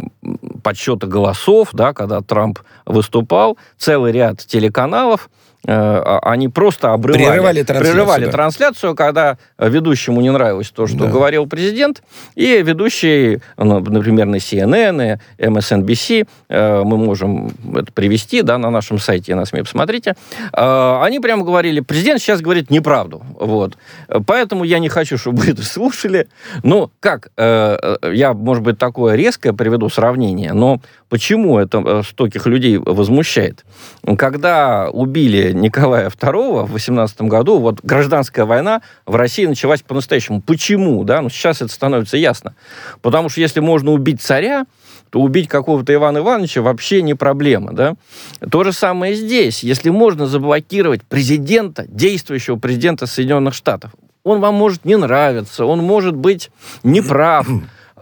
подсчета 0.63 1.07
голосов, 1.07 1.69
да, 1.73 1.93
когда 1.93 2.21
Трамп 2.21 2.59
выступал, 2.85 3.57
целый 3.77 4.11
ряд 4.11 4.45
телеканалов 4.45 5.29
Э, 5.29 5.48
они 5.65 6.47
просто 6.47 6.93
обрывали, 6.93 7.25
прерывали 7.25 7.63
трансляцию, 7.63 7.93
прерывали 7.93 8.25
да. 8.25 8.31
трансляцию, 8.31 8.95
когда 8.95 9.37
ведущему 9.57 10.21
не 10.21 10.31
нравилось 10.31 10.69
то, 10.69 10.87
что 10.87 10.99
да. 10.99 11.07
говорил 11.07 11.47
президент, 11.47 12.01
и 12.35 12.61
ведущие, 12.61 13.41
ну, 13.57 13.79
например, 13.79 14.25
на 14.25 14.37
CNN 14.37 15.19
и 15.37 15.43
MSNBC, 15.43 16.27
э, 16.49 16.83
мы 16.83 16.97
можем 16.97 17.51
это 17.75 17.91
привести 17.91 18.41
да, 18.41 18.57
на 18.57 18.69
нашем 18.69 18.99
сайте, 18.99 19.35
на 19.35 19.45
СМИ, 19.45 19.61
посмотрите, 19.61 20.15
э, 20.53 20.99
они 21.03 21.19
прямо 21.19 21.43
говорили, 21.43 21.81
президент 21.81 22.21
сейчас 22.21 22.41
говорит 22.41 22.69
неправду, 22.69 23.21
вот, 23.39 23.77
поэтому 24.25 24.63
я 24.63 24.79
не 24.79 24.89
хочу, 24.89 25.17
чтобы 25.17 25.37
вы 25.41 25.51
это 25.51 25.63
слушали. 25.63 26.27
Ну, 26.63 26.91
как, 26.99 27.31
я, 27.37 28.33
может 28.33 28.63
быть, 28.63 28.77
такое 28.77 29.15
резкое 29.15 29.53
приведу 29.53 29.89
сравнение, 29.89 30.53
но 30.53 30.81
почему 31.09 31.57
это 31.57 32.03
стольких 32.03 32.45
людей 32.45 32.77
возмущает? 32.77 33.65
Когда 34.17 34.89
убили 34.91 35.51
Николая 35.51 36.09
II 36.09 36.65
в 36.65 36.71
18 36.73 37.21
году, 37.21 37.59
вот 37.59 37.79
гражданская 37.83 38.45
война 38.45 38.81
в 39.05 39.15
России 39.15 39.45
началась 39.45 39.81
по-настоящему. 39.81 40.41
Почему? 40.41 41.03
Да? 41.03 41.21
Ну, 41.21 41.29
сейчас 41.29 41.61
это 41.61 41.71
становится 41.71 42.17
ясно. 42.17 42.55
Потому 43.01 43.29
что 43.29 43.41
если 43.41 43.59
можно 43.59 43.91
убить 43.91 44.21
царя, 44.21 44.65
то 45.09 45.19
убить 45.19 45.47
какого-то 45.47 45.93
Ивана 45.93 46.19
Ивановича 46.19 46.61
вообще 46.61 47.01
не 47.01 47.13
проблема. 47.13 47.73
Да? 47.73 47.95
То 48.51 48.63
же 48.63 48.73
самое 48.73 49.15
здесь. 49.15 49.63
Если 49.63 49.89
можно 49.89 50.27
заблокировать 50.27 51.03
президента, 51.03 51.85
действующего 51.87 52.57
президента 52.57 53.05
Соединенных 53.05 53.53
Штатов, 53.53 53.91
он 54.23 54.39
вам 54.39 54.55
может 54.55 54.85
не 54.85 54.95
нравиться, 54.95 55.65
он 55.65 55.79
может 55.79 56.15
быть 56.15 56.51
неправ. 56.83 57.47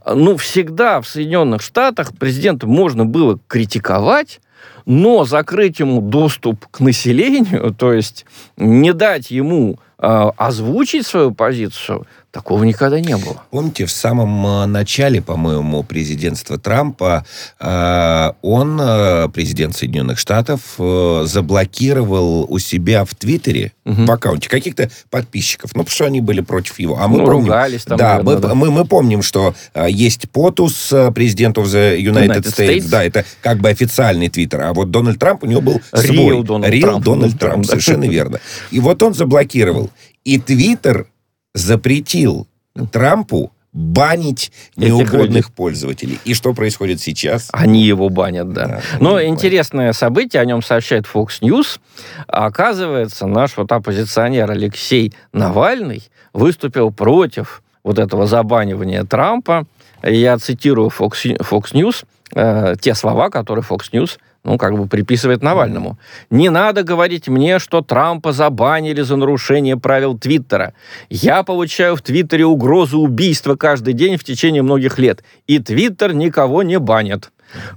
Ну, 0.10 0.38
всегда 0.38 1.02
в 1.02 1.08
Соединенных 1.08 1.62
Штатах 1.62 2.18
президента 2.18 2.66
можно 2.66 3.06
было 3.06 3.40
критиковать, 3.46 4.40
но 4.86 5.26
закрыть 5.26 5.80
ему 5.80 6.00
доступ 6.00 6.66
к 6.68 6.80
населению, 6.80 7.76
то 7.78 7.92
есть 7.92 8.26
не 8.56 8.94
дать 8.94 9.32
ему 9.32 9.80
э, 10.00 10.30
озвучить 10.38 11.06
свою 11.06 11.32
позицию, 11.34 12.08
Такого 12.38 12.64
никогда 12.66 13.00
не 13.00 13.18
было. 13.18 13.42
Помните, 13.50 13.88
в 13.88 13.92
самом 13.92 14.46
э, 14.46 14.66
начале, 14.68 15.24
по-моему, 15.24 15.82
президентства 15.82 16.60
Трампа 16.60 17.26
э, 17.60 18.32
он, 18.44 18.80
э, 18.80 19.28
президент 19.30 19.76
Соединенных 19.76 20.20
Штатов, 20.20 20.62
заблокировал 20.78 22.46
у 22.48 22.60
себя 22.60 23.06
в 23.06 23.16
Твиттере 23.16 23.72
угу. 23.86 24.06
в 24.06 24.12
аккаунте 24.12 24.50
каких-то 24.50 24.92
подписчиков, 25.10 25.72
ну, 25.74 25.80
потому 25.80 25.96
что 25.96 26.06
они 26.06 26.22
были 26.22 26.42
против 26.42 26.78
его. 26.78 27.00
А 27.00 27.08
мы 27.08 27.18
ну, 27.18 27.26
помним, 27.26 27.46
ругались 27.46 27.86
там. 27.86 27.98
Да, 27.98 28.20
наверное, 28.20 28.36
мы, 28.36 28.42
да. 28.42 28.54
Мы, 28.54 28.70
мы 28.70 28.86
помним, 28.86 29.24
что 29.24 29.56
есть 29.88 30.28
POTUS, 30.32 31.12
президент 31.14 31.58
of 31.58 31.66
the 31.66 32.00
United, 32.00 32.28
United 32.28 32.46
States. 32.46 32.78
States. 32.78 32.90
Да, 32.90 33.04
это 33.04 33.26
как 33.42 33.62
бы 33.62 33.70
официальный 33.70 34.30
твиттер. 34.30 34.62
А 34.62 34.74
вот 34.74 34.92
Дональд 34.92 35.18
Трамп, 35.18 35.44
у 35.44 35.48
него 35.48 35.62
был 35.62 35.82
свой. 35.92 36.38
Real 36.38 36.44
Дональд 36.44 36.74
Real 36.76 36.82
Трамп. 36.82 37.04
Дональд 37.04 37.40
Трамп, 37.40 37.66
совершенно 37.66 38.04
верно. 38.04 38.40
И 38.70 38.80
вот 38.80 39.02
он 39.02 39.16
заблокировал. 39.16 39.90
И 40.24 40.38
Твиттер 40.38 41.08
запретил 41.54 42.48
Трампу 42.92 43.52
банить 43.74 44.52
неугодных 44.76 45.52
пользователей. 45.52 46.20
И 46.26 46.34
что 46.34 46.54
происходит 46.54 47.00
сейчас? 47.00 47.50
Они 47.54 47.84
его 47.84 48.10
банят, 48.10 48.52
да. 48.52 48.68
да 48.68 48.82
Но 49.00 49.22
интересное 49.22 49.88
банят. 49.88 49.96
событие, 49.96 50.42
о 50.42 50.46
нем 50.46 50.64
сообщает 50.64 51.06
Fox 51.06 51.42
News. 51.42 51.80
Оказывается, 52.28 53.28
наш 53.28 53.56
вот 53.56 53.72
оппозиционер 53.72 54.50
Алексей 54.50 55.14
Навальный 55.32 56.04
выступил 56.34 56.92
против 56.92 57.62
вот 57.84 58.00
этого 58.00 58.26
забанивания 58.26 59.04
Трампа. 59.04 59.68
Я 60.02 60.38
цитирую 60.40 60.90
Fox, 60.90 61.38
Fox 61.40 61.74
News, 61.74 62.04
э, 62.36 62.76
те 62.82 62.96
слова, 62.96 63.30
которые 63.30 63.64
Fox 63.64 63.92
News 63.92 64.18
ну, 64.48 64.58
как 64.58 64.78
бы 64.78 64.88
приписывает 64.88 65.44
Навальному. 65.44 65.98
Не 66.30 66.50
надо 66.50 66.84
говорить 66.84 67.28
мне, 67.28 67.60
что 67.60 67.82
Трампа 67.82 68.32
забанили 68.32 69.02
за 69.02 69.18
нарушение 69.18 69.76
правил 69.76 70.18
Твиттера. 70.18 70.74
Я 71.10 71.44
получаю 71.44 71.98
в 71.98 72.02
Твиттере 72.02 72.46
угрозу 72.46 73.00
убийства 73.00 73.56
каждый 73.56 73.94
день 73.94 74.16
в 74.16 74.24
течение 74.24 74.62
многих 74.62 75.00
лет. 75.00 75.24
И 75.48 75.60
Твиттер 75.60 76.14
никого 76.14 76.64
не 76.64 76.80
банит. 76.80 77.30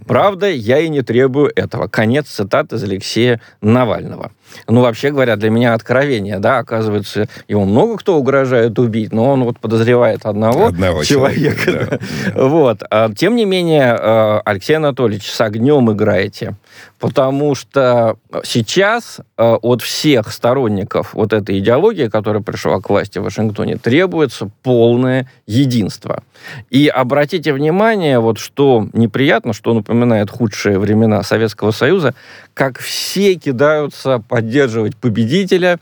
Правда, 0.07 0.49
я 0.49 0.79
и 0.79 0.89
не 0.89 1.03
требую 1.03 1.53
этого. 1.55 1.89
Конец 1.89 2.29
цитаты 2.29 2.77
из 2.77 2.83
Алексея 2.83 3.41
Навального. 3.61 4.33
Ну, 4.69 4.81
вообще 4.81 5.11
говоря, 5.11 5.37
для 5.37 5.51
меня 5.51 5.75
откровение, 5.75 6.39
да, 6.39 6.59
оказывается, 6.59 7.29
ему 7.49 7.65
много 7.65 7.97
кто 7.99 8.19
угрожает 8.19 8.79
убить, 8.79 9.13
но 9.13 9.31
он 9.31 9.45
вот 9.45 9.59
подозревает 9.61 10.27
одного, 10.27 10.67
одного 10.67 11.05
человека. 11.05 11.65
человека 11.65 11.99
да. 12.35 12.35
Вот. 12.49 12.83
А, 12.91 13.13
тем 13.15 13.37
не 13.37 13.45
менее, 13.45 13.97
э, 13.99 14.41
Алексей 14.45 14.75
Анатольевич, 14.75 15.31
с 15.31 15.41
огнем 15.41 15.91
играете, 15.93 16.55
потому 16.99 17.55
что 17.55 18.17
сейчас 18.45 19.21
э, 19.37 19.43
от 19.43 19.83
всех 19.83 20.33
сторонников 20.33 21.15
вот 21.15 21.33
этой 21.33 21.59
идеологии, 21.59 22.09
которая 22.09 22.43
пришла 22.43 22.81
к 22.81 22.89
власти 22.89 23.19
в 23.19 23.23
Вашингтоне, 23.23 23.77
требуется 23.77 24.51
полное 24.63 25.29
единство. 25.47 26.23
И 26.71 26.89
обратите 26.89 27.53
внимание, 27.53 28.21
вот 28.21 28.39
что 28.39 28.89
неприятно, 28.93 29.53
что 29.53 29.75
напоминает 29.75 30.31
худшие 30.31 30.79
времена 30.79 31.23
Советского 31.23 31.71
Союза, 31.71 32.15
как 32.55 32.79
все 32.79 33.35
кидаются 33.35 34.23
поддерживать 34.29 34.97
победителя, 34.97 35.79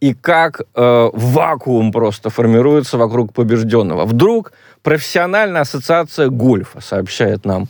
и 0.00 0.14
как 0.14 0.60
э, 0.60 1.10
вакуум 1.12 1.92
просто 1.92 2.30
формируется 2.30 2.96
вокруг 2.96 3.34
побежденного. 3.34 4.06
Вдруг 4.06 4.52
профессиональная 4.82 5.62
ассоциация 5.62 6.28
гольфа, 6.28 6.80
сообщает 6.80 7.44
нам 7.44 7.68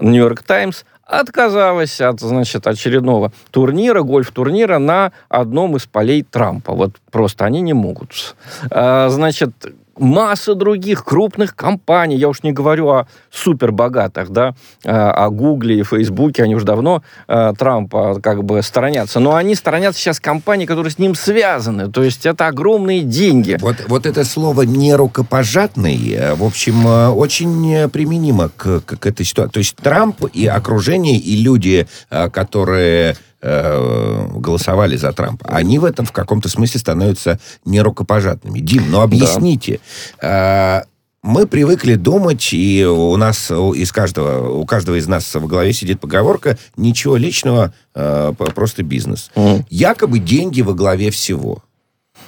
Нью-Йорк 0.00 0.42
Таймс, 0.42 0.84
отказалась 1.06 2.00
от, 2.00 2.20
значит, 2.20 2.66
очередного 2.66 3.32
турнира, 3.50 4.02
гольф-турнира 4.02 4.78
на 4.78 5.12
одном 5.28 5.76
из 5.76 5.86
полей 5.86 6.22
Трампа. 6.22 6.74
Вот 6.74 6.96
просто 7.10 7.44
они 7.44 7.60
не 7.60 7.72
могут. 7.72 8.36
А, 8.70 9.08
значит, 9.08 9.52
масса 9.98 10.54
других 10.54 11.04
крупных 11.04 11.54
компаний, 11.54 12.16
я 12.16 12.28
уж 12.28 12.42
не 12.42 12.52
говорю 12.52 12.88
о 12.88 13.06
супербогатых, 13.30 14.30
да, 14.30 14.54
а, 14.84 15.10
о 15.10 15.30
Гугле 15.30 15.80
и 15.80 15.82
Фейсбуке, 15.82 16.42
они 16.42 16.54
уже 16.54 16.64
давно 16.64 17.02
э, 17.28 17.52
Трампа 17.58 18.20
как 18.20 18.44
бы 18.44 18.62
сторонятся, 18.62 19.20
но 19.20 19.34
они 19.34 19.54
сторонятся 19.54 20.00
сейчас 20.00 20.20
компаний, 20.20 20.66
которые 20.66 20.90
с 20.90 20.98
ним 20.98 21.14
связаны, 21.14 21.90
то 21.90 22.02
есть 22.02 22.26
это 22.26 22.46
огромные 22.46 23.02
деньги. 23.02 23.56
Вот, 23.60 23.76
вот 23.88 24.06
это 24.06 24.24
слово 24.24 24.62
«нерукопожатный», 24.62 26.12
э, 26.12 26.34
в 26.34 26.44
общем, 26.44 26.86
э, 26.86 27.08
очень 27.08 27.88
применимо 27.90 28.50
к, 28.56 28.80
к 28.80 29.06
этой 29.06 29.24
ситуации. 29.24 29.52
То 29.52 29.58
есть 29.58 29.76
Трамп 29.76 30.24
и 30.32 30.46
окружение, 30.46 31.16
и 31.16 31.36
люди, 31.36 31.86
которые 32.08 33.16
э, 33.44 34.26
голосовали 34.36 34.96
за 34.96 35.12
Трампа, 35.12 35.46
они 35.48 35.78
в 35.78 35.84
этом 35.84 36.06
в 36.06 36.12
каком-то 36.12 36.48
смысле 36.48 36.80
становятся 36.80 37.38
нерукопожатными. 37.64 38.60
Дим, 38.60 38.90
ну 38.90 39.00
объясните. 39.00 39.80
Да. 40.20 40.82
Э, 40.82 40.88
мы 41.22 41.46
привыкли 41.46 41.94
думать, 41.94 42.52
и 42.52 42.84
у 42.84 43.16
нас 43.16 43.50
из 43.50 43.92
каждого, 43.92 44.58
у 44.58 44.66
каждого 44.66 44.96
из 44.96 45.06
нас 45.06 45.34
в 45.34 45.46
голове 45.46 45.72
сидит 45.72 46.00
поговорка 46.00 46.58
«ничего 46.76 47.16
личного, 47.16 47.72
э, 47.94 48.34
просто 48.36 48.82
бизнес». 48.82 49.30
Mm. 49.34 49.64
Якобы 49.70 50.18
деньги 50.18 50.60
во 50.60 50.74
главе 50.74 51.10
всего. 51.10 51.62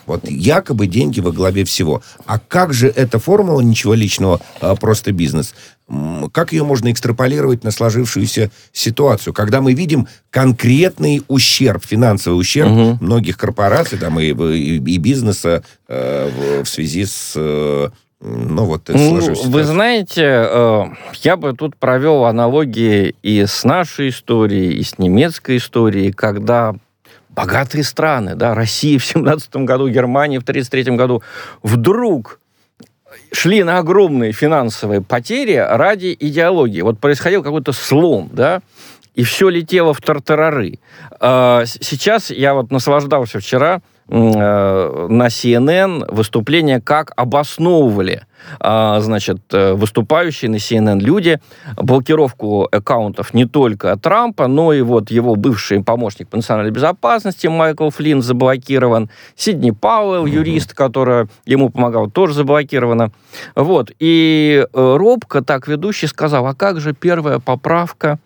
Вот 0.07 0.29
якобы 0.29 0.87
деньги 0.87 1.21
во 1.21 1.33
главе 1.33 1.65
всего. 1.65 2.03
А 2.27 2.39
как 2.39 2.73
же 2.73 2.89
эта 2.89 3.19
формула 3.19 3.61
ничего 3.61 3.95
личного, 3.95 4.41
просто 4.81 5.13
бизнес? 5.13 5.55
Как 6.33 6.53
ее 6.53 6.65
можно 6.65 6.91
экстраполировать 6.91 7.63
на 7.63 7.71
сложившуюся 7.71 8.51
ситуацию, 8.73 9.33
когда 9.33 9.61
мы 9.61 9.73
видим 9.73 10.09
конкретный 10.31 11.23
ущерб, 11.29 11.85
финансовый 11.85 12.35
ущерб 12.35 12.71
угу. 12.71 12.99
многих 13.01 13.39
корпораций 13.39 13.97
там, 13.97 14.19
и, 14.19 14.33
и, 14.33 14.77
и 14.77 14.99
бизнеса 14.99 15.63
э, 15.87 16.31
в, 16.31 16.65
в 16.65 16.69
связи 16.69 17.05
с 17.05 17.35
э, 17.37 17.89
ну, 18.21 18.65
вот, 18.65 18.89
ну, 18.89 19.21
вы 19.45 19.65
знаете, 19.65 20.23
э, 20.25 20.85
я 21.23 21.37
бы 21.37 21.53
тут 21.53 21.77
провел 21.77 22.25
аналогии 22.25 23.15
и 23.23 23.45
с 23.45 23.63
нашей 23.63 24.09
историей, 24.09 24.73
и 24.73 24.83
с 24.83 24.99
немецкой 24.99 25.59
историей, 25.59 26.13
когда 26.13 26.75
богатые 27.29 27.85
страны, 27.85 28.35
да, 28.35 28.55
Россия 28.55 28.99
в 28.99 29.05
17 29.05 29.57
году, 29.57 29.89
Германия 29.89 30.41
в 30.41 30.45
33 30.45 30.97
году, 30.97 31.23
вдруг 31.63 32.41
шли 33.33 33.63
на 33.63 33.79
огромные 33.79 34.33
финансовые 34.33 35.01
потери 35.01 35.55
ради 35.55 36.17
идеологии. 36.19 36.81
Вот 36.81 36.99
происходил 36.99 37.43
какой-то 37.43 37.73
слом, 37.73 38.31
да, 38.33 38.63
и 39.15 39.25
все 39.25 39.49
летело 39.49 39.95
в 39.95 40.01
тартарары. 40.01 40.79
А, 41.21 41.65
сейчас 41.67 42.31
я 42.31 42.55
вот 42.55 42.71
наслаждался 42.71 43.41
вчера 43.41 43.81
на 44.09 45.27
CNN 45.27 46.13
выступление, 46.13 46.81
как 46.81 47.13
обосновывали 47.17 48.23
а, 48.61 49.01
значит, 49.01 49.39
э, 49.53 49.73
выступающие 49.73 50.51
на 50.51 50.57
CNN 50.57 51.01
люди 51.01 51.41
блокировку 51.77 52.69
аккаунтов 52.71 53.35
не 53.35 53.45
только 53.45 53.97
Трампа, 53.97 54.47
но 54.47 54.73
и 54.73 54.83
вот 54.83 55.11
его 55.11 55.35
бывший 55.35 55.83
помощник 55.83 56.29
по 56.29 56.37
национальной 56.37 56.71
безопасности 56.71 57.47
Майкл 57.47 57.91
Флинн 57.91 58.23
заблокирован, 58.23 59.11
Сидни 59.35 59.71
Пауэлл, 59.71 60.27
юрист, 60.27 60.75
который 60.75 61.27
ему 61.45 61.71
помогал, 61.71 62.11
тоже 62.11 62.35
заблокирована. 62.35 63.11
Вот. 63.55 63.91
И 63.99 64.65
э, 64.65 64.97
робко 64.97 65.43
так 65.43 65.67
ведущий 65.69 66.07
сказал, 66.07 66.47
а 66.47 66.55
как 66.55 66.81
же 66.81 66.95
первая 66.95 67.39
поправка? 67.39 68.19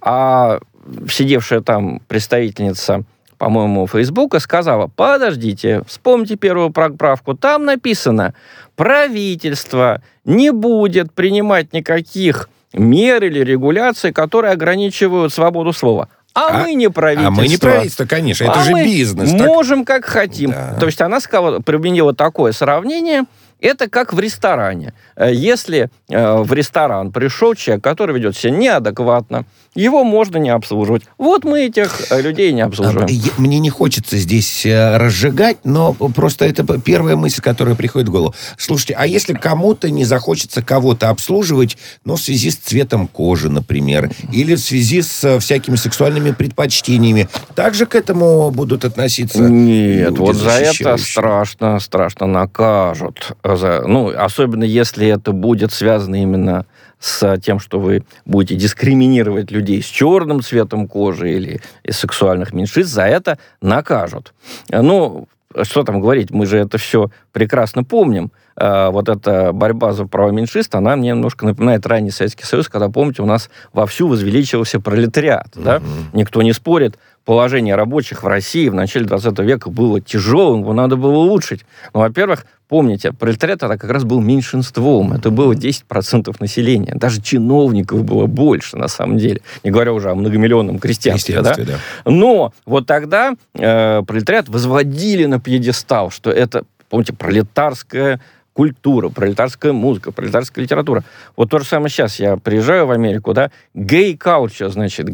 А 0.00 0.60
сидевшая 1.08 1.60
там 1.60 2.00
представительница 2.08 3.04
по-моему, 3.40 3.86
Фейсбука 3.86 4.38
сказала, 4.38 4.86
подождите, 4.86 5.82
вспомните 5.86 6.36
первую 6.36 6.68
поправку, 6.68 7.32
там 7.32 7.64
написано, 7.64 8.34
правительство 8.76 10.02
не 10.26 10.52
будет 10.52 11.14
принимать 11.14 11.72
никаких 11.72 12.50
мер 12.74 13.24
или 13.24 13.38
регуляций, 13.38 14.12
которые 14.12 14.52
ограничивают 14.52 15.32
свободу 15.32 15.72
слова. 15.72 16.08
А, 16.34 16.48
а 16.48 16.62
мы 16.62 16.74
не 16.74 16.90
правительство. 16.90 17.34
А 17.34 17.40
мы 17.40 17.48
не 17.48 17.56
правительство, 17.56 18.04
конечно, 18.04 18.44
это 18.44 18.60
а 18.60 18.62
же 18.62 18.74
бизнес. 18.74 19.32
Можем 19.32 19.86
так? 19.86 20.02
как 20.02 20.12
хотим. 20.12 20.50
Да. 20.50 20.76
То 20.78 20.84
есть 20.84 21.00
она 21.00 21.18
сказала, 21.18 21.60
применила 21.60 22.14
такое 22.14 22.52
сравнение– 22.52 23.24
это 23.60 23.88
как 23.88 24.12
в 24.12 24.20
ресторане. 24.20 24.94
Э, 25.16 25.32
если 25.32 25.90
э, 26.08 26.36
в 26.36 26.52
ресторан 26.52 27.12
пришел 27.12 27.54
человек, 27.54 27.84
который 27.84 28.14
ведет 28.14 28.36
себя 28.36 28.52
неадекватно, 28.52 29.44
его 29.74 30.04
можно 30.04 30.38
не 30.38 30.50
обслуживать. 30.50 31.04
Вот 31.18 31.44
мы 31.44 31.66
этих 31.66 32.10
э, 32.10 32.20
людей 32.20 32.52
не 32.52 32.62
обслуживаем. 32.62 33.08
А, 33.08 33.40
мне 33.40 33.58
не 33.58 33.70
хочется 33.70 34.16
здесь 34.16 34.66
разжигать, 34.66 35.58
но 35.64 35.92
просто 35.92 36.44
это 36.44 36.64
первая 36.80 37.16
мысль, 37.16 37.40
которая 37.40 37.74
приходит 37.74 38.08
в 38.08 38.12
голову. 38.12 38.34
Слушайте, 38.58 38.94
а 38.98 39.06
если 39.06 39.32
кому-то 39.32 39.90
не 39.90 40.04
захочется 40.04 40.62
кого-то 40.62 41.08
обслуживать, 41.08 41.76
но 42.04 42.16
в 42.16 42.20
связи 42.20 42.50
с 42.50 42.56
цветом 42.56 43.06
кожи, 43.06 43.48
например, 43.48 44.10
или 44.32 44.54
в 44.54 44.60
связи 44.60 45.02
с 45.02 45.38
всякими 45.38 45.76
сексуальными 45.76 46.32
предпочтениями, 46.32 47.28
также 47.54 47.86
к 47.86 47.94
этому 47.94 48.50
будут 48.50 48.84
относиться? 48.84 49.40
Нет, 49.40 50.18
вот 50.18 50.36
за 50.36 50.50
это 50.50 50.96
страшно, 50.96 51.78
страшно 51.78 52.26
накажут 52.26 53.32
за, 53.44 53.84
ну, 53.86 54.12
особенно 54.16 54.64
если 54.64 55.06
это 55.08 55.32
будет 55.32 55.72
связано 55.72 56.20
именно 56.22 56.66
с 57.00 57.38
тем, 57.38 57.58
что 57.58 57.80
вы 57.80 58.04
будете 58.24 58.54
дискриминировать 58.54 59.50
людей 59.50 59.82
с 59.82 59.86
черным 59.86 60.42
цветом 60.42 60.86
кожи 60.86 61.32
или 61.32 61.60
из 61.82 61.98
сексуальных 61.98 62.52
меньшинств, 62.52 62.94
за 62.94 63.04
это 63.04 63.38
накажут. 63.60 64.34
Ну, 64.70 65.26
что 65.62 65.82
там 65.82 66.00
говорить, 66.00 66.30
мы 66.30 66.46
же 66.46 66.58
это 66.58 66.78
все 66.78 67.10
прекрасно 67.32 67.82
помним. 67.82 68.30
Э, 68.56 68.90
вот 68.90 69.08
эта 69.08 69.52
борьба 69.52 69.92
за 69.92 70.06
права 70.06 70.30
меньшинств, 70.30 70.74
она 70.74 70.94
мне 70.94 71.10
немножко 71.10 71.44
напоминает 71.44 71.86
ранний 71.86 72.10
Советский 72.10 72.44
Союз, 72.44 72.68
когда, 72.68 72.88
помните, 72.88 73.22
у 73.22 73.26
нас 73.26 73.50
вовсю 73.72 74.06
возвеличивался 74.06 74.80
пролетариат. 74.80 75.48
Mm-hmm. 75.54 75.64
Да? 75.64 75.82
Никто 76.12 76.42
не 76.42 76.52
спорит, 76.52 76.98
положение 77.24 77.74
рабочих 77.74 78.22
в 78.22 78.26
России 78.26 78.68
в 78.68 78.74
начале 78.74 79.06
20 79.06 79.38
века 79.40 79.70
было 79.70 80.00
тяжелым, 80.00 80.60
его 80.60 80.72
надо 80.72 80.96
было 80.96 81.16
улучшить. 81.16 81.64
Ну, 81.94 82.00
во-первых, 82.00 82.46
помните, 82.70 83.12
пролетариат 83.12 83.64
это 83.64 83.76
как 83.76 83.90
раз 83.90 84.04
был 84.04 84.20
меньшинством, 84.20 85.12
это 85.12 85.30
было 85.30 85.54
10% 85.54 86.34
населения, 86.38 86.94
даже 86.94 87.20
чиновников 87.20 88.04
было 88.04 88.26
больше, 88.26 88.76
на 88.76 88.86
самом 88.86 89.18
деле, 89.18 89.40
не 89.64 89.72
говоря 89.72 89.92
уже 89.92 90.10
о 90.10 90.14
многомиллионном 90.14 90.78
крестьянстве. 90.78 91.42
да? 91.42 91.54
Да. 91.56 91.78
Но 92.04 92.54
вот 92.64 92.86
тогда 92.86 93.34
э, 93.54 94.02
пролетариат 94.06 94.48
возводили 94.48 95.24
на 95.24 95.40
пьедестал, 95.40 96.10
что 96.10 96.30
это, 96.30 96.64
помните, 96.88 97.12
пролетарская 97.12 98.20
культура, 98.60 99.08
пролетарская 99.08 99.72
музыка, 99.72 100.12
пролетарская 100.12 100.62
литература. 100.62 101.02
Вот 101.34 101.48
то 101.48 101.60
же 101.60 101.64
самое 101.64 101.88
сейчас. 101.88 102.20
Я 102.20 102.36
приезжаю 102.36 102.84
в 102.86 102.90
Америку, 102.90 103.32
да, 103.32 103.50
culture, 103.74 104.68
значит, 104.68 105.08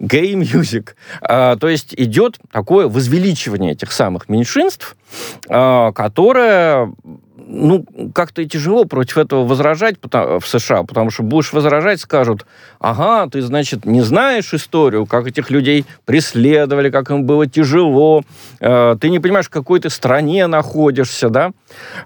gay 0.00 0.32
music. 0.32 0.94
А, 1.20 1.56
то 1.56 1.68
есть 1.68 1.92
идет 1.94 2.38
такое 2.50 2.88
возвеличивание 2.88 3.72
этих 3.72 3.92
самых 3.92 4.30
меньшинств, 4.30 4.96
а, 5.50 5.92
которое 5.92 6.94
ну, 7.46 7.84
как-то 8.14 8.42
и 8.42 8.46
тяжело 8.46 8.84
против 8.84 9.18
этого 9.18 9.44
возражать 9.44 9.96
в 10.02 10.42
США, 10.44 10.82
потому 10.82 11.10
что 11.10 11.22
будешь 11.22 11.52
возражать, 11.52 12.00
скажут, 12.00 12.46
ага, 12.78 13.28
ты, 13.30 13.42
значит, 13.42 13.84
не 13.84 14.02
знаешь 14.02 14.52
историю, 14.54 15.06
как 15.06 15.26
этих 15.26 15.50
людей 15.50 15.84
преследовали, 16.04 16.90
как 16.90 17.10
им 17.10 17.24
было 17.24 17.46
тяжело, 17.46 18.22
э, 18.60 18.96
ты 19.00 19.10
не 19.10 19.18
понимаешь, 19.18 19.46
в 19.46 19.50
какой 19.50 19.80
ты 19.80 19.90
стране 19.90 20.46
находишься, 20.46 21.28
да? 21.28 21.52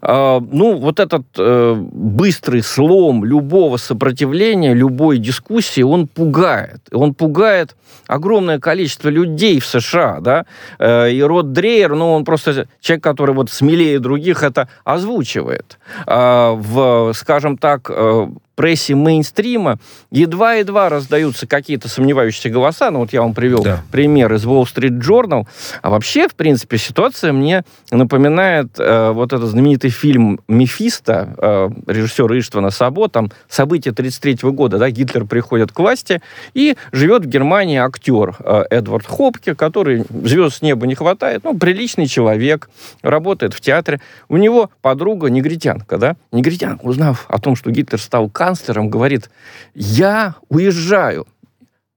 Э, 0.02 0.40
ну, 0.40 0.76
вот 0.76 1.00
этот 1.00 1.24
э, 1.38 1.74
быстрый 1.76 2.62
слом 2.62 3.24
любого 3.24 3.76
сопротивления, 3.76 4.74
любой 4.74 5.18
дискуссии, 5.18 5.82
он 5.82 6.06
пугает. 6.06 6.80
Он 6.92 7.14
пугает 7.14 7.76
огромное 8.06 8.58
количество 8.58 9.08
людей 9.08 9.60
в 9.60 9.66
США, 9.66 10.20
да? 10.20 10.44
И 10.78 11.20
Род 11.22 11.52
Дрейер, 11.52 11.94
ну, 11.94 12.12
он 12.12 12.24
просто 12.24 12.68
человек, 12.80 13.02
который 13.02 13.34
вот 13.34 13.50
смелее 13.50 13.98
других 13.98 14.42
это 14.42 14.68
озвучивает 14.84 15.25
озвучивает 15.26 15.78
а, 16.06 16.52
в, 16.52 17.12
скажем 17.14 17.58
так, 17.58 17.90
э, 17.90 18.28
прессе 18.56 18.94
мейнстрима 18.94 19.78
едва-едва 20.10 20.88
раздаются 20.88 21.46
какие-то 21.46 21.88
сомневающиеся 21.88 22.50
голоса. 22.50 22.90
Ну, 22.90 23.00
вот 23.00 23.12
я 23.12 23.22
вам 23.22 23.34
привел 23.34 23.62
да. 23.62 23.82
пример 23.92 24.32
из 24.34 24.44
Wall 24.44 24.64
Street 24.64 24.98
Journal. 25.00 25.46
А 25.82 25.90
вообще, 25.90 26.26
в 26.26 26.34
принципе, 26.34 26.78
ситуация 26.78 27.32
мне 27.32 27.62
напоминает 27.90 28.68
э, 28.78 29.10
вот 29.12 29.32
этот 29.32 29.50
знаменитый 29.50 29.90
фильм 29.90 30.40
«Мефисто» 30.48 31.34
э, 31.36 31.70
режиссера 31.86 32.36
Иштвана 32.38 32.70
Сабо. 32.70 33.08
Там 33.08 33.30
события 33.48 33.90
1933 33.90 34.50
года, 34.50 34.78
да, 34.78 34.90
Гитлер 34.90 35.26
приходит 35.26 35.70
к 35.70 35.78
власти, 35.78 36.22
и 36.54 36.76
живет 36.92 37.26
в 37.26 37.28
Германии 37.28 37.78
актер 37.78 38.36
э, 38.38 38.64
Эдвард 38.70 39.06
Хопке, 39.06 39.54
который 39.54 40.04
звезд 40.24 40.56
с 40.56 40.62
неба 40.62 40.86
не 40.86 40.94
хватает, 40.94 41.44
ну, 41.44 41.56
приличный 41.56 42.06
человек, 42.06 42.70
работает 43.02 43.52
в 43.52 43.60
театре. 43.60 44.00
У 44.28 44.38
него 44.38 44.70
подруга 44.80 45.28
негритянка, 45.28 45.98
да, 45.98 46.16
негритянка, 46.32 46.84
узнав 46.84 47.26
о 47.28 47.38
том, 47.38 47.54
что 47.54 47.70
Гитлер 47.70 48.00
стал 48.00 48.30
канцлером, 48.46 48.90
говорит, 48.90 49.30
я 49.74 50.36
уезжаю. 50.48 51.26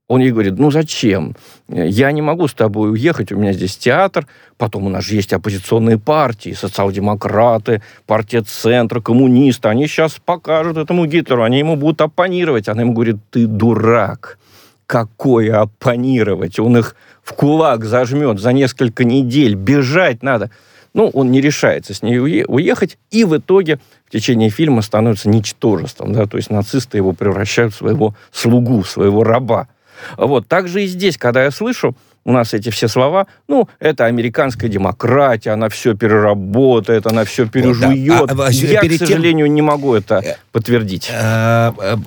Он 0.08 0.20
ей 0.20 0.32
говорит, 0.32 0.58
ну 0.58 0.72
зачем? 0.72 1.36
Я 1.68 2.10
не 2.10 2.20
могу 2.20 2.48
с 2.48 2.54
тобой 2.54 2.90
уехать, 2.90 3.30
у 3.30 3.36
меня 3.36 3.52
здесь 3.52 3.76
театр, 3.76 4.26
потом 4.58 4.86
у 4.86 4.88
нас 4.88 5.04
же 5.04 5.14
есть 5.14 5.32
оппозиционные 5.32 5.98
партии, 5.98 6.50
социал-демократы, 6.50 7.80
партия 8.06 8.42
центра, 8.42 9.00
коммунисты, 9.00 9.68
они 9.68 9.86
сейчас 9.86 10.18
покажут 10.24 10.76
этому 10.76 11.06
Гитлеру, 11.06 11.44
они 11.44 11.60
ему 11.60 11.76
будут 11.76 12.00
оппонировать. 12.00 12.68
Она 12.68 12.82
ему 12.82 12.92
говорит, 12.92 13.18
ты 13.30 13.46
дурак, 13.46 14.38
какое 14.86 15.60
оппонировать? 15.60 16.58
Он 16.58 16.78
их 16.78 16.96
в 17.22 17.32
кулак 17.34 17.84
зажмет 17.84 18.40
за 18.40 18.52
несколько 18.52 19.04
недель, 19.04 19.54
бежать 19.54 20.24
надо. 20.24 20.50
Ну, 20.92 21.08
он 21.08 21.30
не 21.30 21.40
решается 21.40 21.94
с 21.94 22.02
ней 22.02 22.18
уехать, 22.18 22.98
и 23.10 23.24
в 23.24 23.36
итоге 23.36 23.78
в 24.06 24.10
течение 24.10 24.50
фильма 24.50 24.82
становится 24.82 25.28
ничтожеством, 25.28 26.12
да, 26.12 26.26
то 26.26 26.36
есть 26.36 26.50
нацисты 26.50 26.96
его 26.96 27.12
превращают 27.12 27.74
в 27.74 27.76
своего 27.76 28.14
слугу, 28.32 28.82
в 28.82 28.90
своего 28.90 29.22
раба. 29.22 29.68
Вот, 30.16 30.48
также 30.48 30.82
и 30.82 30.86
здесь, 30.86 31.16
когда 31.16 31.44
я 31.44 31.50
слышу, 31.50 31.94
у 32.24 32.32
нас 32.32 32.52
эти 32.52 32.70
все 32.70 32.86
слова, 32.88 33.26
ну, 33.48 33.68
это 33.78 34.04
американская 34.04 34.68
демократия, 34.68 35.50
она 35.50 35.68
все 35.68 35.94
переработает, 35.94 37.06
она 37.06 37.24
все 37.24 37.46
пережует. 37.46 38.20
Вот, 38.20 38.28
да. 38.34 38.44
а, 38.44 38.48
а, 38.48 38.52
Я, 38.52 38.80
к 38.80 38.92
сожалению, 38.92 39.46
тем... 39.46 39.54
не 39.54 39.62
могу 39.62 39.94
это 39.94 40.16
э, 40.16 40.36
подтвердить. 40.52 41.10
А, 41.12 41.74
а, 41.78 41.98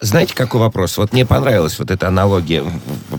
знаете, 0.00 0.34
какой 0.34 0.60
вопрос? 0.60 0.98
Вот 0.98 1.12
мне 1.12 1.24
понравилась 1.24 1.78
вот 1.78 1.90
эта 1.90 2.08
аналогия, 2.08 2.64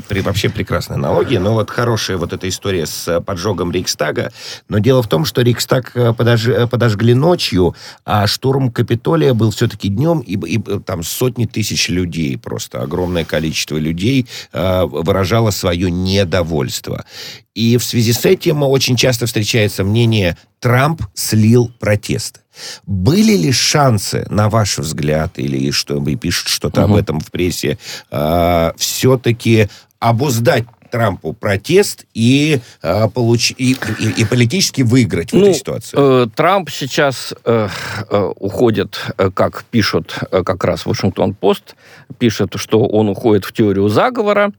вообще 0.09 0.49
прекрасная 0.49 0.97
аналогия, 0.97 1.39
но 1.39 1.53
вот 1.53 1.69
хорошая 1.69 2.17
вот 2.17 2.33
эта 2.33 2.49
история 2.49 2.85
с 2.85 3.21
поджогом 3.21 3.71
Рейхстага. 3.71 4.31
Но 4.67 4.79
дело 4.79 5.01
в 5.01 5.07
том, 5.07 5.25
что 5.25 5.41
Рейхстаг 5.41 5.91
э, 5.95 6.13
подож... 6.13 6.47
Подожгли 6.69 7.13
ночью, 7.13 7.75
а 8.05 8.27
штурм 8.27 8.71
Капитолия 8.71 9.33
был 9.33 9.51
все-таки 9.51 9.87
днем, 9.87 10.19
и, 10.19 10.33
и 10.33 10.59
там 10.79 11.03
сотни 11.03 11.45
тысяч 11.45 11.89
людей, 11.89 12.37
просто 12.37 12.81
огромное 12.81 13.23
количество 13.25 13.77
людей 13.77 14.27
выражало 14.51 15.51
свое 15.51 15.91
недовольство 15.91 16.40
недовольство. 16.41 17.05
И 17.53 17.77
в 17.77 17.83
связи 17.83 18.13
с 18.13 18.25
этим 18.25 18.63
очень 18.63 18.95
часто 18.95 19.25
встречается 19.25 19.83
мнение 19.83 20.37
«Трамп 20.59 21.03
слил 21.13 21.71
протесты». 21.79 22.39
Были 22.85 23.35
ли 23.37 23.51
шансы, 23.51 24.25
на 24.29 24.49
ваш 24.49 24.77
взгляд, 24.77 25.39
или 25.39 25.71
что 25.71 25.99
вы 25.99 26.15
пишут 26.15 26.49
что-то 26.49 26.85
угу. 26.85 26.93
об 26.93 26.99
этом 26.99 27.19
в 27.19 27.31
прессе, 27.31 27.77
э, 28.11 28.71
все-таки 28.77 29.69
обуздать 29.99 30.65
Трампу 30.91 31.33
протест 31.33 32.05
и, 32.13 32.59
э, 32.81 33.07
получ... 33.09 33.51
и, 33.57 33.75
и, 33.99 34.21
и 34.21 34.25
политически 34.25 34.81
выиграть 34.81 35.31
в 35.31 35.35
ну, 35.35 35.43
этой 35.43 35.53
ситуации? 35.55 35.97
Э, 35.97 36.27
Трамп 36.35 36.69
сейчас 36.69 37.33
э, 37.45 37.67
э, 38.09 38.31
уходит, 38.35 38.99
э, 39.17 39.31
как 39.33 39.63
пишут 39.65 40.19
э, 40.31 40.43
как 40.43 40.63
раз 40.63 40.85
Вашингтон-Пост, 40.85 41.75
пишет, 42.17 42.53
что 42.55 42.85
он 42.85 43.09
уходит 43.09 43.45
в 43.45 43.53
теорию 43.53 43.87
заговора. 43.89 44.51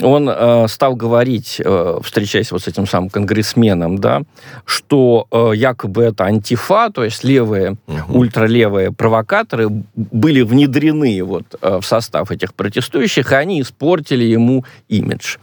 Он 0.00 0.28
э, 0.28 0.66
стал 0.68 0.96
говорить, 0.96 1.60
э, 1.64 1.98
встречаясь 2.02 2.50
вот 2.52 2.62
с 2.62 2.68
этим 2.68 2.86
самым 2.86 3.10
конгрессменом, 3.10 3.98
да, 3.98 4.22
что 4.64 5.26
э, 5.30 5.52
якобы 5.54 6.04
это 6.04 6.24
антифа, 6.24 6.90
то 6.90 7.04
есть 7.04 7.24
левые, 7.24 7.76
угу. 7.86 8.20
ультралевые 8.20 8.92
провокаторы 8.92 9.68
были 9.94 10.42
внедрены 10.42 11.22
вот 11.22 11.44
э, 11.60 11.78
в 11.80 11.86
состав 11.86 12.30
этих 12.30 12.54
протестующих, 12.54 13.32
и 13.32 13.34
они 13.34 13.60
испортили 13.60 14.24
ему 14.24 14.64
имидж. 14.88 15.36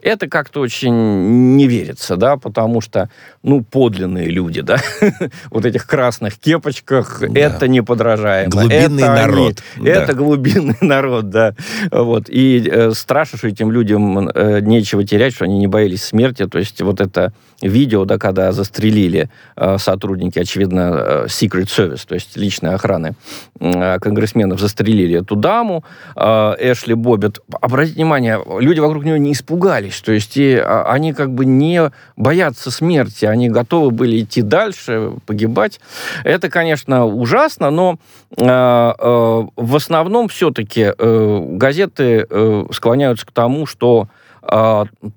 Это 0.00 0.28
как-то 0.28 0.60
очень 0.60 1.56
не 1.56 1.66
верится, 1.66 2.16
да, 2.16 2.36
потому 2.36 2.80
что, 2.80 3.10
ну, 3.42 3.62
подлинные 3.62 4.28
люди, 4.28 4.60
да, 4.60 4.78
вот 5.50 5.64
этих 5.64 5.86
красных 5.86 6.38
кепочках, 6.38 7.22
да. 7.28 7.40
это 7.40 7.68
неподражаемо. 7.68 8.50
Глубинный 8.50 9.02
это 9.02 9.14
народ. 9.14 9.62
Они, 9.76 9.86
да. 9.86 9.92
Это 9.92 10.14
глубинный 10.14 10.76
народ, 10.80 11.30
да. 11.30 11.54
Вот. 11.90 12.28
И 12.28 12.68
э, 12.70 12.92
страшно, 12.92 13.38
что 13.38 13.48
этим 13.48 13.70
людям 13.70 14.28
э, 14.28 14.60
нечего 14.60 15.04
терять, 15.04 15.34
что 15.34 15.44
они 15.44 15.58
не 15.58 15.66
боялись 15.66 16.04
смерти. 16.04 16.46
То 16.46 16.58
есть 16.58 16.80
вот 16.80 17.00
это 17.00 17.32
видео, 17.60 18.04
да, 18.04 18.18
когда 18.18 18.52
застрелили 18.52 19.30
э, 19.56 19.78
сотрудники, 19.78 20.38
очевидно, 20.38 20.80
э, 20.94 21.26
Secret 21.26 21.66
Service, 21.66 22.06
то 22.06 22.14
есть 22.14 22.36
личной 22.36 22.74
охраны 22.74 23.14
э, 23.60 23.98
конгрессменов, 24.00 24.60
застрелили 24.60 25.20
эту 25.20 25.36
даму, 25.36 25.84
э, 26.16 26.54
Эшли 26.58 26.94
Боббит. 26.94 27.40
Обратите 27.60 27.96
внимание, 27.96 28.40
люди 28.60 28.80
вокруг 28.80 29.04
нее 29.04 29.18
не 29.18 29.32
испугались, 29.32 29.81
то 29.90 30.12
есть 30.12 30.36
и, 30.36 30.54
а, 30.56 30.84
они 30.84 31.12
как 31.12 31.30
бы 31.32 31.44
не 31.44 31.90
боятся 32.16 32.70
смерти, 32.70 33.24
они 33.24 33.48
готовы 33.48 33.90
были 33.90 34.22
идти 34.22 34.42
дальше, 34.42 35.12
погибать. 35.26 35.80
Это, 36.24 36.48
конечно, 36.48 37.06
ужасно, 37.06 37.70
но 37.70 37.98
э, 38.36 38.44
э, 38.44 39.42
в 39.56 39.76
основном 39.76 40.28
все-таки 40.28 40.92
э, 40.96 41.44
газеты 41.50 42.26
э, 42.28 42.64
склоняются 42.72 43.26
к 43.26 43.32
тому, 43.32 43.66
что 43.66 44.08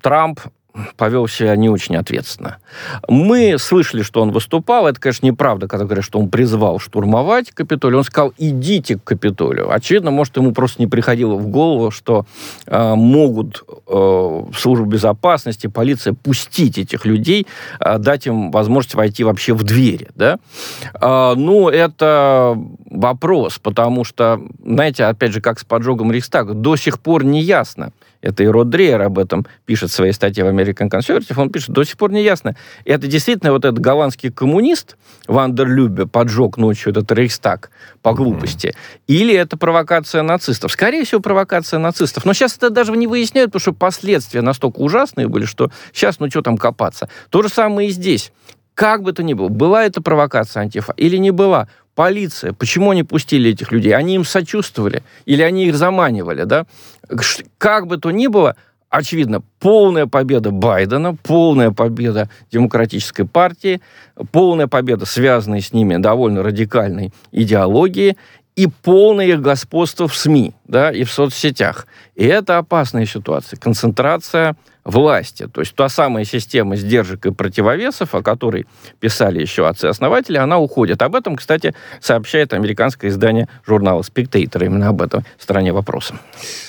Трамп 0.02 0.38
повел 0.96 1.28
себя 1.28 1.56
не 1.56 1.68
очень 1.68 1.96
ответственно. 1.96 2.58
Мы 3.08 3.56
слышали, 3.58 4.02
что 4.02 4.22
он 4.22 4.30
выступал. 4.30 4.86
Это, 4.86 5.00
конечно, 5.00 5.26
неправда, 5.26 5.68
когда 5.68 5.84
говорят, 5.84 6.04
что 6.04 6.18
он 6.18 6.28
призвал 6.28 6.78
штурмовать 6.78 7.50
Капитолий. 7.50 7.96
Он 7.96 8.04
сказал, 8.04 8.32
идите 8.38 8.98
к 8.98 9.04
Капитолию. 9.04 9.72
Очевидно, 9.72 10.10
может, 10.10 10.36
ему 10.36 10.52
просто 10.52 10.80
не 10.80 10.86
приходило 10.86 11.34
в 11.34 11.48
голову, 11.48 11.90
что 11.90 12.26
э, 12.66 12.94
могут 12.94 13.64
э, 13.86 14.42
службы 14.54 14.86
безопасности, 14.86 15.66
полиция 15.66 16.12
пустить 16.14 16.78
этих 16.78 17.04
людей, 17.06 17.46
э, 17.80 17.98
дать 17.98 18.26
им 18.26 18.50
возможность 18.50 18.94
войти 18.94 19.24
вообще 19.24 19.54
в 19.54 19.62
двери. 19.62 20.08
Да? 20.14 20.38
Э, 21.00 21.34
ну, 21.36 21.68
это 21.68 22.58
вопрос, 22.90 23.58
потому 23.58 24.04
что, 24.04 24.40
знаете, 24.64 25.04
опять 25.04 25.32
же, 25.32 25.40
как 25.40 25.58
с 25.58 25.64
поджогом 25.64 26.12
Рейхстага, 26.12 26.54
до 26.54 26.76
сих 26.76 27.00
пор 27.00 27.24
не 27.24 27.40
ясно, 27.40 27.92
Это 28.26 28.42
и 28.42 28.46
Род 28.46 28.70
Дрейер 28.70 29.00
об 29.02 29.18
этом 29.18 29.46
пишет 29.66 29.90
в 29.90 29.94
своей 29.94 30.12
статье 30.12 30.44
в 30.44 30.48
American 30.48 30.90
Conservative. 30.90 31.40
Он 31.40 31.50
пишет, 31.50 31.70
до 31.70 31.84
сих 31.84 31.96
пор 31.96 32.10
не 32.10 32.24
ясно, 32.24 32.56
это 32.84 33.06
действительно 33.06 33.52
вот 33.52 33.64
этот 33.64 33.78
голландский 33.78 34.32
коммунист 34.32 34.96
Вандер 35.28 35.68
Любе 35.68 36.06
поджег 36.06 36.56
ночью 36.56 36.90
этот 36.90 37.10
Рейхстаг 37.12 37.70
по 38.02 38.14
глупости, 38.14 38.68
mm-hmm. 38.68 39.02
или 39.06 39.34
это 39.34 39.56
провокация 39.56 40.22
нацистов? 40.22 40.72
Скорее 40.72 41.04
всего, 41.04 41.20
провокация 41.20 41.78
нацистов. 41.78 42.24
Но 42.24 42.32
сейчас 42.32 42.56
это 42.56 42.70
даже 42.70 42.92
не 42.92 43.06
выясняют, 43.06 43.50
потому 43.52 43.60
что 43.60 43.72
последствия 43.72 44.42
настолько 44.42 44.78
ужасные 44.78 45.28
были, 45.28 45.44
что 45.44 45.70
сейчас, 45.92 46.18
ну 46.18 46.28
что 46.28 46.42
там 46.42 46.56
копаться. 46.56 47.08
То 47.30 47.42
же 47.42 47.48
самое 47.48 47.88
и 47.88 47.92
здесь. 47.92 48.32
Как 48.74 49.02
бы 49.02 49.12
то 49.12 49.22
ни 49.22 49.34
было, 49.34 49.48
была 49.48 49.84
это 49.84 50.02
провокация 50.02 50.62
антифа 50.62 50.92
или 50.96 51.16
не 51.16 51.30
была, 51.30 51.68
полиция, 51.96 52.52
почему 52.52 52.90
они 52.90 53.02
пустили 53.02 53.50
этих 53.50 53.72
людей? 53.72 53.92
Они 53.92 54.14
им 54.14 54.24
сочувствовали 54.24 55.02
или 55.24 55.42
они 55.42 55.66
их 55.66 55.74
заманивали, 55.74 56.44
да? 56.44 56.66
Как 57.58 57.88
бы 57.88 57.96
то 57.96 58.12
ни 58.12 58.28
было, 58.28 58.54
очевидно, 58.88 59.42
полная 59.58 60.06
победа 60.06 60.52
Байдена, 60.52 61.16
полная 61.16 61.72
победа 61.72 62.30
Демократической 62.52 63.24
партии, 63.24 63.80
полная 64.30 64.68
победа 64.68 65.06
связанной 65.06 65.62
с 65.62 65.72
ними 65.72 65.96
довольно 65.96 66.44
радикальной 66.44 67.12
идеологии 67.32 68.16
и 68.54 68.68
полное 68.68 69.26
их 69.26 69.40
господство 69.40 70.06
в 70.06 70.14
СМИ 70.14 70.54
да, 70.66 70.90
и 70.90 71.04
в 71.04 71.10
соцсетях. 71.10 71.86
И 72.14 72.24
это 72.24 72.58
опасная 72.58 73.06
ситуация. 73.06 73.58
Концентрация 73.58 74.56
власти. 74.86 75.48
То 75.52 75.60
есть 75.60 75.74
та 75.74 75.88
самая 75.88 76.24
система 76.24 76.76
сдержек 76.76 77.26
и 77.26 77.32
противовесов, 77.32 78.14
о 78.14 78.22
которой 78.22 78.66
писали 79.00 79.40
еще 79.40 79.68
отцы-основатели, 79.68 80.38
она 80.38 80.58
уходит. 80.58 81.02
Об 81.02 81.16
этом, 81.16 81.36
кстати, 81.36 81.74
сообщает 82.00 82.54
американское 82.54 83.10
издание 83.10 83.48
журнала 83.66 84.02
«Спектейтор». 84.02 84.64
Именно 84.64 84.88
об 84.88 85.02
этом 85.02 85.24
в 85.36 85.42
стране 85.42 85.72
вопроса. 85.72 86.14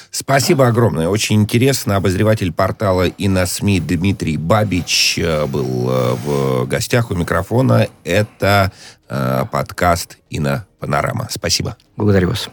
Спасибо 0.09 0.67
огромное. 0.67 1.07
Очень 1.09 1.41
интересно. 1.41 1.95
Обозреватель 1.95 2.51
портала 2.51 3.07
и 3.07 3.27
на 3.27 3.45
СМИ 3.45 3.81
Дмитрий 3.81 4.37
Бабич 4.37 5.19
э, 5.19 5.45
был 5.45 5.89
э, 5.89 6.13
в 6.15 6.65
гостях 6.65 7.11
у 7.11 7.15
микрофона. 7.15 7.87
Это 8.03 8.71
э, 9.09 9.45
подкаст 9.51 10.17
«Инна 10.31 10.65
Панорама». 10.79 11.27
Спасибо. 11.29 11.77
Благодарю 11.95 12.29
вас. 12.29 12.49